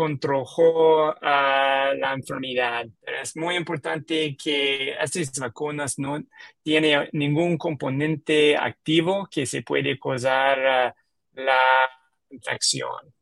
controló 0.00 1.14
la 1.20 2.14
enfermedad. 2.14 2.86
es 3.22 3.36
muy 3.36 3.54
importante 3.54 4.34
que 4.34 4.92
estas 4.98 5.38
vacunas 5.38 5.98
no 5.98 6.22
tienen 6.62 7.06
ningún 7.12 7.58
componente 7.58 8.56
activo 8.56 9.28
que 9.30 9.44
se 9.44 9.60
puede 9.60 9.98
causar 9.98 10.58
ah, 10.66 10.94
la 11.34 11.90
infección. 12.30 13.12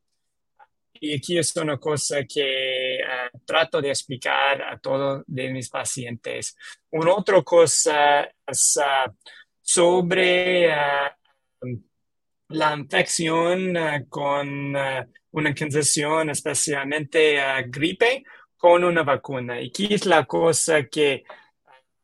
Y 0.93 1.17
aquí 1.17 1.37
es 1.37 1.53
una 1.57 1.77
cosa 1.77 2.23
que 2.23 2.99
ah, 3.05 3.29
trato 3.45 3.81
de 3.81 3.89
explicar 3.89 4.61
a 4.61 4.79
todos 4.79 5.25
de 5.27 5.51
mis 5.51 5.67
pacientes. 5.69 6.55
Una 6.91 7.13
otra 7.13 7.41
cosa 7.41 8.23
es 8.47 8.79
ah, 8.81 9.13
sobre 9.61 10.69
la 12.47 12.73
infección 12.73 13.73
con 14.07 14.73
una 15.31 15.53
condición 15.53 16.29
especialmente 16.29 17.39
a 17.39 17.61
gripe 17.61 18.23
con 18.57 18.83
una 18.83 19.03
vacuna. 19.03 19.61
Y 19.61 19.67
aquí 19.67 19.93
es 19.93 20.05
la 20.05 20.25
cosa 20.25 20.85
que 20.85 21.23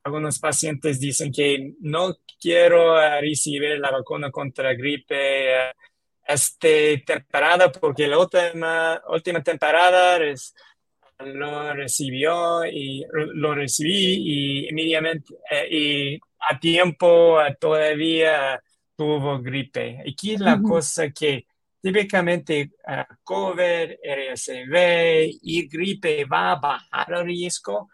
algunos 0.04 0.40
pacientes 0.40 1.00
dicen 1.00 1.32
que 1.32 1.74
no 1.82 2.16
quiero 2.40 3.02
eh, 3.02 3.22
recibir 3.22 3.80
la 3.80 3.92
vacuna 3.92 4.30
contra 4.32 4.74
gripe 4.74 5.72
esta 6.28 6.68
temporada 7.06 7.72
porque 7.72 8.08
la 8.08 8.18
última, 8.20 9.02
última 9.10 9.44
temporada 9.44 10.20
lo 11.20 11.74
recibió 11.74 12.66
y 12.66 13.06
lo 13.12 13.56
recibí 13.56 13.94
y 13.94 14.70
inmediatamente 14.70 15.36
eh, 15.50 15.68
y 15.72 16.20
a 16.50 16.60
tiempo 16.60 17.38
todavía 17.60 18.62
tuvo 18.96 19.42
gripe. 19.42 20.04
Aquí 20.08 20.34
es 20.34 20.40
la 20.40 20.62
cosa 20.62 21.10
que 21.10 21.46
Típicamente 21.86 22.72
uh, 22.88 23.14
COVID, 23.24 23.92
RSV 24.02 25.38
y 25.44 25.68
gripe 25.68 26.26
va 26.26 26.54
a 26.54 26.56
bajar 26.56 27.14
el 27.14 27.26
riesgo. 27.26 27.90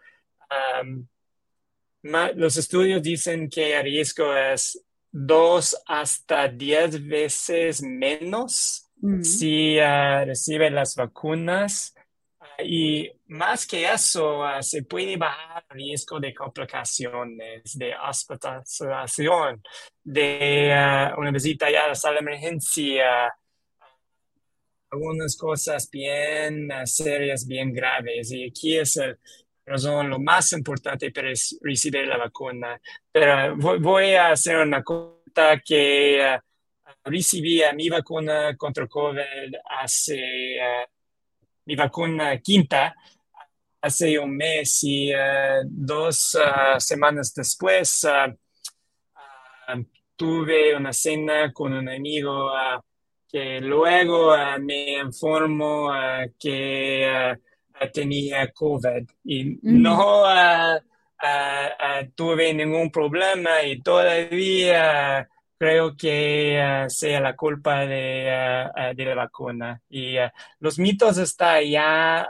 los 2.02 2.56
estudios 2.56 3.02
dicen 3.02 3.50
que 3.50 3.76
el 3.76 3.82
riesgo 3.82 4.34
es 4.34 4.82
dos 5.10 5.76
hasta 5.86 6.48
diez 6.48 7.06
veces 7.06 7.82
menos 7.82 8.90
mm. 8.96 9.22
si 9.22 9.78
uh, 9.78 10.24
recibe 10.24 10.70
las 10.70 10.96
vacunas. 10.96 11.94
Uh, 12.40 12.64
y 12.64 13.12
más 13.26 13.66
que 13.66 13.92
eso, 13.92 14.40
uh, 14.40 14.62
se 14.62 14.84
puede 14.84 15.18
bajar 15.18 15.66
el 15.68 15.76
riesgo 15.76 16.18
de 16.18 16.32
complicaciones, 16.32 17.76
de 17.76 17.94
hospitalización, 17.94 19.62
de 20.02 21.12
una 21.18 21.30
visita 21.30 21.70
ya 21.70 21.84
a 21.84 21.88
la 21.88 21.94
sala 21.94 22.14
de 22.14 22.20
emergencia, 22.20 23.30
algunas 24.92 25.36
cosas 25.36 25.88
bien 25.90 26.70
eh, 26.70 26.86
serias, 26.86 27.46
bien 27.46 27.72
graves. 27.72 28.30
Y 28.30 28.48
aquí 28.48 28.76
es 28.76 28.96
la 28.96 29.16
razón 29.64 30.10
lo 30.10 30.18
más 30.18 30.52
importante 30.52 31.10
para 31.10 31.28
recibir 31.62 32.06
la 32.06 32.18
vacuna. 32.18 32.80
Pero 33.10 33.56
voy, 33.56 34.12
a 34.12 34.32
hacer 34.32 34.58
una 34.58 34.84
cuenta 34.84 35.60
que 35.64 36.20
uh, 36.22 37.10
recibí 37.10 37.62
mi 37.74 37.88
vacuna 37.88 38.54
contra 38.56 38.86
COVID 38.86 39.54
hace, 39.80 40.58
uh, 40.60 40.86
mi 41.64 41.74
vacuna 41.74 42.38
quinta, 42.38 42.94
hace 43.80 44.18
un 44.18 44.36
mes 44.36 44.80
y 44.84 45.10
dos 45.64 46.38
semanas 46.78 47.34
después 47.34 48.06
tuve 50.14 50.76
una 50.76 50.92
cena 50.92 51.52
con 51.52 51.72
un 51.72 51.88
amigo 51.88 52.52
que 53.32 53.60
luego 53.62 54.34
uh, 54.34 54.60
me 54.60 54.98
informo 54.98 55.88
uh, 55.88 56.30
que 56.38 57.32
uh, 57.80 57.90
tenía 57.90 58.52
COVID. 58.52 59.08
Y 59.24 59.58
no 59.62 60.24
tuve 62.16 62.52
ningún 62.52 62.90
problema 62.90 63.62
y 63.62 63.80
todavía 63.80 65.28
creo 65.56 65.96
que 65.96 66.84
sea 66.88 67.20
la 67.20 67.36
culpa 67.36 67.86
de, 67.86 68.68
de 68.96 69.04
la 69.04 69.14
vacuna. 69.14 69.80
Y 69.88 70.16
los 70.58 70.80
mitos 70.80 71.18
están 71.18 71.62
ya 71.62 72.28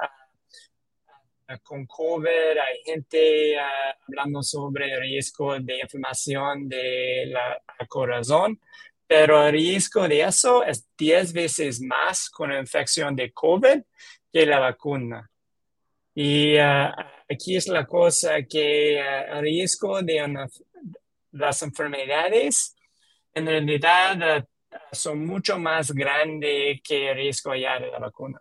con 1.62 1.87
COVID, 1.87 2.29
hay 2.29 2.83
gente 2.85 3.57
hablando 4.07 4.43
sobre 4.43 4.93
el 4.93 5.01
riesgo 5.01 5.59
de 5.59 5.81
inflamación 5.81 6.69
del 6.69 7.35
corazón, 7.88 8.61
pero 9.14 9.46
el 9.46 9.53
riesgo 9.53 10.09
de 10.09 10.22
eso 10.22 10.64
es 10.64 10.88
10 10.96 11.35
veces 11.35 11.83
más 11.83 12.31
con 12.31 12.48
la 12.48 12.59
infección 12.59 13.14
de 13.14 13.31
COVID 13.31 13.83
que 14.33 14.46
la 14.46 14.59
vacuna. 14.59 15.31
Y 16.14 16.57
aquí 16.57 17.57
es 17.57 17.68
la 17.68 17.85
cosa 17.85 18.42
que 18.44 18.98
el 18.98 19.42
riesgo 19.42 20.01
de 20.01 20.48
las 21.33 21.62
enfermedades 21.62 22.75
en 23.35 23.46
realidad 23.48 24.48
son 24.92 25.27
mucho 25.27 25.59
más 25.59 25.92
grandes 25.92 26.81
que 26.83 27.11
el 27.11 27.16
riesgo 27.16 27.55
ya 27.55 27.79
de 27.79 27.90
la 27.90 27.98
vacuna. 27.98 28.38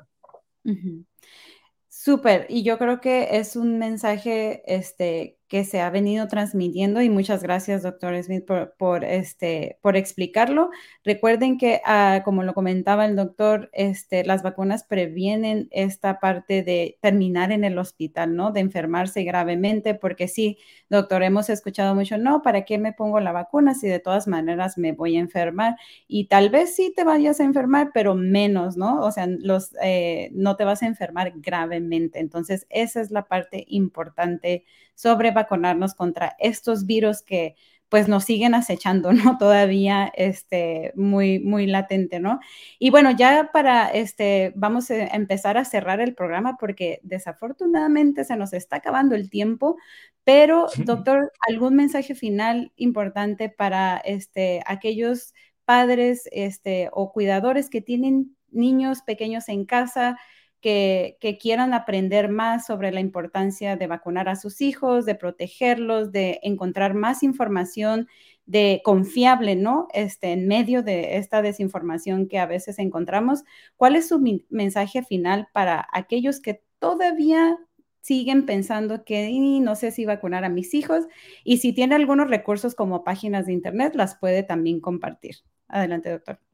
Súper, 1.89 2.45
y 2.47 2.63
yo 2.63 2.77
creo 2.77 3.01
que 3.01 3.27
es 3.31 3.57
un 3.57 3.77
mensaje 3.77 4.63
este, 4.65 5.37
que 5.51 5.65
se 5.65 5.81
ha 5.81 5.89
venido 5.89 6.29
transmitiendo 6.29 7.01
y 7.01 7.09
muchas 7.09 7.43
gracias, 7.43 7.83
doctor 7.83 8.15
Smith, 8.23 8.45
por, 8.77 9.03
este, 9.03 9.77
por 9.81 9.97
explicarlo. 9.97 10.69
Recuerden 11.03 11.57
que, 11.57 11.81
ah, 11.83 12.21
como 12.23 12.43
lo 12.43 12.53
comentaba 12.53 13.05
el 13.05 13.17
doctor, 13.17 13.69
este, 13.73 14.23
las 14.23 14.43
vacunas 14.43 14.85
previenen 14.85 15.67
esta 15.71 16.21
parte 16.21 16.63
de 16.63 16.97
terminar 17.01 17.51
en 17.51 17.65
el 17.65 17.77
hospital, 17.79 18.33
¿no? 18.33 18.53
De 18.53 18.61
enfermarse 18.61 19.25
gravemente, 19.25 19.93
porque 19.93 20.29
sí, 20.29 20.57
doctor, 20.89 21.21
hemos 21.21 21.49
escuchado 21.49 21.95
mucho, 21.95 22.17
no, 22.17 22.41
¿para 22.43 22.63
qué 22.63 22.77
me 22.77 22.93
pongo 22.93 23.19
la 23.19 23.33
vacuna 23.33 23.75
si 23.75 23.89
de 23.89 23.99
todas 23.99 24.29
maneras 24.29 24.77
me 24.77 24.93
voy 24.93 25.17
a 25.17 25.19
enfermar? 25.19 25.75
Y 26.07 26.27
tal 26.27 26.49
vez 26.49 26.73
sí 26.77 26.93
te 26.95 27.03
vayas 27.03 27.41
a 27.41 27.43
enfermar, 27.43 27.91
pero 27.93 28.15
menos, 28.15 28.77
¿no? 28.77 29.01
O 29.01 29.11
sea, 29.11 29.27
los, 29.27 29.75
eh, 29.83 30.29
no 30.31 30.55
te 30.55 30.63
vas 30.63 30.81
a 30.81 30.87
enfermar 30.87 31.33
gravemente. 31.35 32.19
Entonces, 32.19 32.65
esa 32.69 33.01
es 33.01 33.11
la 33.11 33.25
parte 33.25 33.65
importante 33.67 34.63
sobre 34.95 35.31
vacunarnos 35.31 35.93
contra 35.93 36.35
estos 36.39 36.85
virus 36.85 37.21
que 37.21 37.55
pues 37.91 38.07
nos 38.07 38.23
siguen 38.23 38.55
acechando, 38.55 39.11
¿no? 39.11 39.37
Todavía 39.37 40.09
este, 40.15 40.93
muy, 40.95 41.39
muy 41.39 41.67
latente, 41.67 42.21
¿no? 42.21 42.39
Y 42.79 42.89
bueno, 42.89 43.11
ya 43.11 43.49
para, 43.51 43.89
este, 43.89 44.53
vamos 44.55 44.89
a 44.91 45.07
empezar 45.07 45.57
a 45.57 45.65
cerrar 45.65 45.99
el 45.99 46.15
programa 46.15 46.55
porque 46.57 47.01
desafortunadamente 47.03 48.23
se 48.23 48.37
nos 48.37 48.53
está 48.53 48.77
acabando 48.77 49.13
el 49.13 49.29
tiempo, 49.29 49.75
pero 50.23 50.67
doctor, 50.85 51.33
¿algún 51.49 51.75
mensaje 51.75 52.15
final 52.15 52.71
importante 52.77 53.49
para, 53.49 53.97
este, 53.97 54.61
aquellos 54.65 55.33
padres, 55.65 56.29
este, 56.31 56.89
o 56.93 57.11
cuidadores 57.11 57.69
que 57.69 57.81
tienen 57.81 58.37
niños 58.51 59.01
pequeños 59.01 59.49
en 59.49 59.65
casa, 59.65 60.17
que, 60.61 61.17
quieran 61.41 61.73
aprender 61.73 62.29
más 62.29 62.65
sobre 62.65 62.91
la 62.91 62.99
importancia 62.99 63.75
de 63.75 63.87
vacunar 63.87 64.29
a 64.29 64.35
sus 64.35 64.61
hijos, 64.61 65.05
de 65.05 65.15
protegerlos, 65.15 66.11
de 66.11 66.39
encontrar 66.43 66.93
más 66.93 67.23
información 67.23 68.07
de 68.45 68.81
confiable, 68.83 69.55
¿no? 69.55 69.87
Este, 69.93 70.31
en 70.31 70.47
medio 70.47 70.83
de 70.83 71.17
esta 71.17 71.41
desinformación 71.41 72.27
que 72.27 72.39
a 72.39 72.45
veces 72.45 72.79
encontramos, 72.79 73.43
¿cuál 73.75 73.95
es 73.95 74.07
su 74.07 74.23
mensaje 74.49 75.03
final 75.03 75.47
para 75.53 75.87
aquellos 75.91 76.39
que 76.39 76.63
todavía 76.79 77.57
siguen 78.01 78.45
pensando 78.45 79.03
que 79.05 79.31
no 79.61 79.75
sé 79.75 79.91
si 79.91 80.05
vacunar 80.05 80.43
a 80.43 80.49
mis 80.49 80.73
hijos? 80.73 81.05
Y 81.43 81.57
si 81.57 81.73
tiene 81.73 81.95
algunos 81.95 82.29
recursos 82.29 82.75
como 82.75 83.03
páginas 83.03 83.45
de 83.45 83.53
internet, 83.53 83.93
las 83.95 84.15
puede 84.15 84.43
también 84.43 84.79
compartir. 84.79 85.37
Adelante, 85.67 86.09
doctor. 86.09 86.50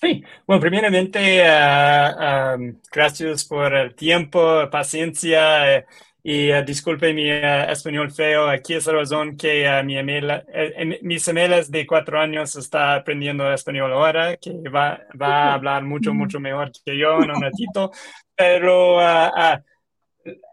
Sí, 0.00 0.22
bueno, 0.46 0.60
primeramente, 0.60 1.42
ah, 1.46 2.56
gracias 2.92 3.44
por 3.44 3.74
el 3.74 3.94
tiempo, 3.94 4.68
paciencia 4.70 5.76
eh, 5.76 5.86
y 6.22 6.52
uh, 6.52 6.64
disculpe 6.64 7.12
mi 7.14 7.30
ah, 7.30 7.64
español 7.70 8.10
feo. 8.10 8.48
Aquí 8.48 8.74
es 8.74 8.86
la 8.86 8.94
razón 8.94 9.36
que 9.36 9.82
mi 9.84 9.98
amiga, 9.98 10.44
eh, 10.48 10.98
mis 11.02 11.24
gemelas 11.24 11.70
de 11.70 11.86
cuatro 11.86 12.20
años 12.20 12.56
está 12.56 12.94
aprendiendo 12.96 13.50
español 13.52 13.92
ahora, 13.92 14.36
que 14.36 14.52
va, 14.68 15.00
va 15.20 15.50
a 15.50 15.54
hablar 15.54 15.84
mucho, 15.84 16.12
mucho 16.12 16.40
mejor 16.40 16.70
que 16.84 16.98
yo 16.98 17.22
en 17.22 17.30
un 17.30 17.42
ratito. 17.42 17.90
Pero 18.34 19.00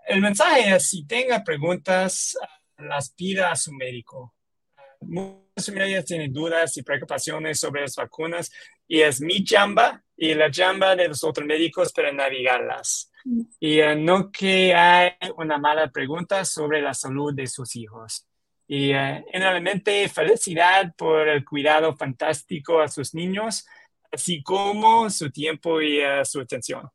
el 0.08 0.22
mensaje 0.22 0.76
es, 0.76 0.90
si 0.90 1.06
tenga 1.06 1.44
preguntas, 1.44 2.38
las 2.78 3.12
pida 3.12 3.52
a 3.52 3.56
su 3.56 3.74
médico. 3.74 4.34
Muchas 5.62 5.76
familias 5.76 6.06
tienen 6.06 6.34
dudas 6.34 6.76
y 6.78 6.82
preocupaciones 6.82 7.60
sobre 7.60 7.82
las 7.82 7.96
vacunas 7.96 8.52
y 8.88 9.02
es 9.02 9.22
mi 9.22 9.44
chamba 9.44 10.02
y 10.18 10.34
la 10.34 10.50
chamba 10.50 10.96
de 10.96 11.08
los 11.08 11.24
otros 11.24 11.46
médicos 11.46 11.94
para 11.94 12.12
navegarlas. 12.12 13.12
Y 13.60 13.80
eh, 13.80 13.96
no 13.96 14.32
que 14.32 14.74
hay 14.74 15.12
una 15.38 15.60
mala 15.60 15.92
pregunta 15.92 16.46
sobre 16.46 16.82
la 16.82 16.96
salud 16.96 17.32
de 17.36 17.46
sus 17.46 17.76
hijos. 17.76 18.26
Y 18.68 18.92
uh, 18.96 20.10
felicidad 20.12 20.96
por 20.98 21.28
el 21.28 21.46
cuidado 21.46 21.96
fantástico 21.96 22.82
a 22.82 22.88
sus 22.88 23.14
niños, 23.14 23.68
así 24.12 24.42
como 24.42 25.12
su 25.12 25.30
tiempo 25.30 25.80
y 25.80 26.00
eh, 26.00 26.26
su 26.26 26.40
atención. 26.40 26.90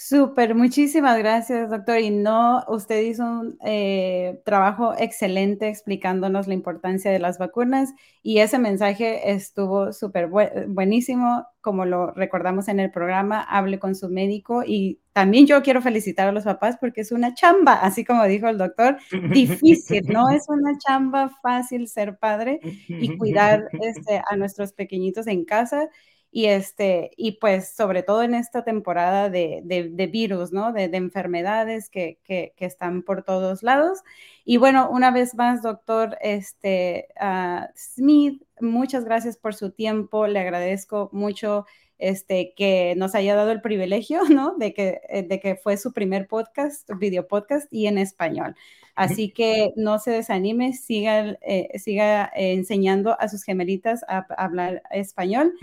Súper, 0.00 0.54
muchísimas 0.54 1.18
gracias, 1.18 1.70
doctor. 1.70 1.98
Y 1.98 2.10
no, 2.10 2.62
usted 2.68 3.02
hizo 3.02 3.24
un 3.24 3.58
eh, 3.66 4.40
trabajo 4.44 4.94
excelente 4.96 5.68
explicándonos 5.68 6.46
la 6.46 6.54
importancia 6.54 7.10
de 7.10 7.18
las 7.18 7.38
vacunas 7.38 7.92
y 8.22 8.38
ese 8.38 8.60
mensaje 8.60 9.32
estuvo 9.32 9.92
súper 9.92 10.28
buenísimo, 10.68 11.44
como 11.60 11.84
lo 11.84 12.12
recordamos 12.12 12.68
en 12.68 12.78
el 12.78 12.92
programa, 12.92 13.42
hable 13.42 13.80
con 13.80 13.96
su 13.96 14.08
médico. 14.08 14.62
Y 14.64 15.00
también 15.12 15.48
yo 15.48 15.60
quiero 15.64 15.82
felicitar 15.82 16.28
a 16.28 16.32
los 16.32 16.44
papás 16.44 16.76
porque 16.80 17.00
es 17.00 17.10
una 17.10 17.34
chamba, 17.34 17.72
así 17.72 18.04
como 18.04 18.22
dijo 18.26 18.46
el 18.46 18.56
doctor, 18.56 18.98
difícil, 19.32 20.06
no 20.06 20.28
es 20.30 20.44
una 20.48 20.78
chamba 20.78 21.32
fácil 21.42 21.88
ser 21.88 22.18
padre 22.18 22.60
y 22.86 23.18
cuidar 23.18 23.64
este, 23.72 24.22
a 24.30 24.36
nuestros 24.36 24.72
pequeñitos 24.72 25.26
en 25.26 25.44
casa 25.44 25.88
y, 26.30 26.46
este, 26.46 27.10
y 27.16 27.32
pues 27.32 27.74
sobre 27.74 28.02
todo 28.02 28.22
en 28.22 28.34
esta 28.34 28.64
temporada 28.64 29.30
de, 29.30 29.62
de, 29.64 30.06
virus, 30.06 30.52
¿no? 30.52 30.72
De, 30.72 30.88
de 30.88 30.96
enfermedades 30.96 31.88
que, 31.88 32.18
que, 32.24 32.52
que, 32.56 32.66
están 32.66 33.02
por 33.02 33.22
todos 33.22 33.62
lados. 33.62 34.00
Y 34.44 34.58
bueno, 34.58 34.90
una 34.90 35.10
vez 35.10 35.34
más, 35.34 35.62
doctor 35.62 36.18
este, 36.20 37.08
uh, 37.20 37.66
Smith, 37.76 38.42
muchas 38.60 39.04
gracias 39.04 39.36
por 39.36 39.54
su 39.54 39.70
tiempo, 39.70 40.26
le 40.26 40.40
agradezco 40.40 41.08
mucho 41.12 41.66
este, 41.98 42.54
que 42.56 42.94
nos 42.96 43.14
haya 43.14 43.34
dado 43.34 43.50
el 43.50 43.60
privilegio, 43.60 44.20
¿no? 44.30 44.54
De 44.56 44.72
que, 44.74 45.00
eh, 45.08 45.22
de 45.22 45.40
que 45.40 45.56
fue 45.56 45.76
su 45.76 45.92
primer 45.92 46.26
podcast, 46.26 46.88
video 46.98 47.26
podcast 47.26 47.66
y 47.72 47.86
en 47.86 47.98
español. 47.98 48.54
Así 48.98 49.30
que 49.30 49.72
no 49.76 50.00
se 50.00 50.10
desanime, 50.10 50.72
siga, 50.72 51.38
eh, 51.42 51.78
siga 51.78 52.28
enseñando 52.34 53.16
a 53.20 53.28
sus 53.28 53.44
gemelitas 53.44 54.04
a, 54.08 54.26
hablar 54.36 54.82
español. 54.90 55.54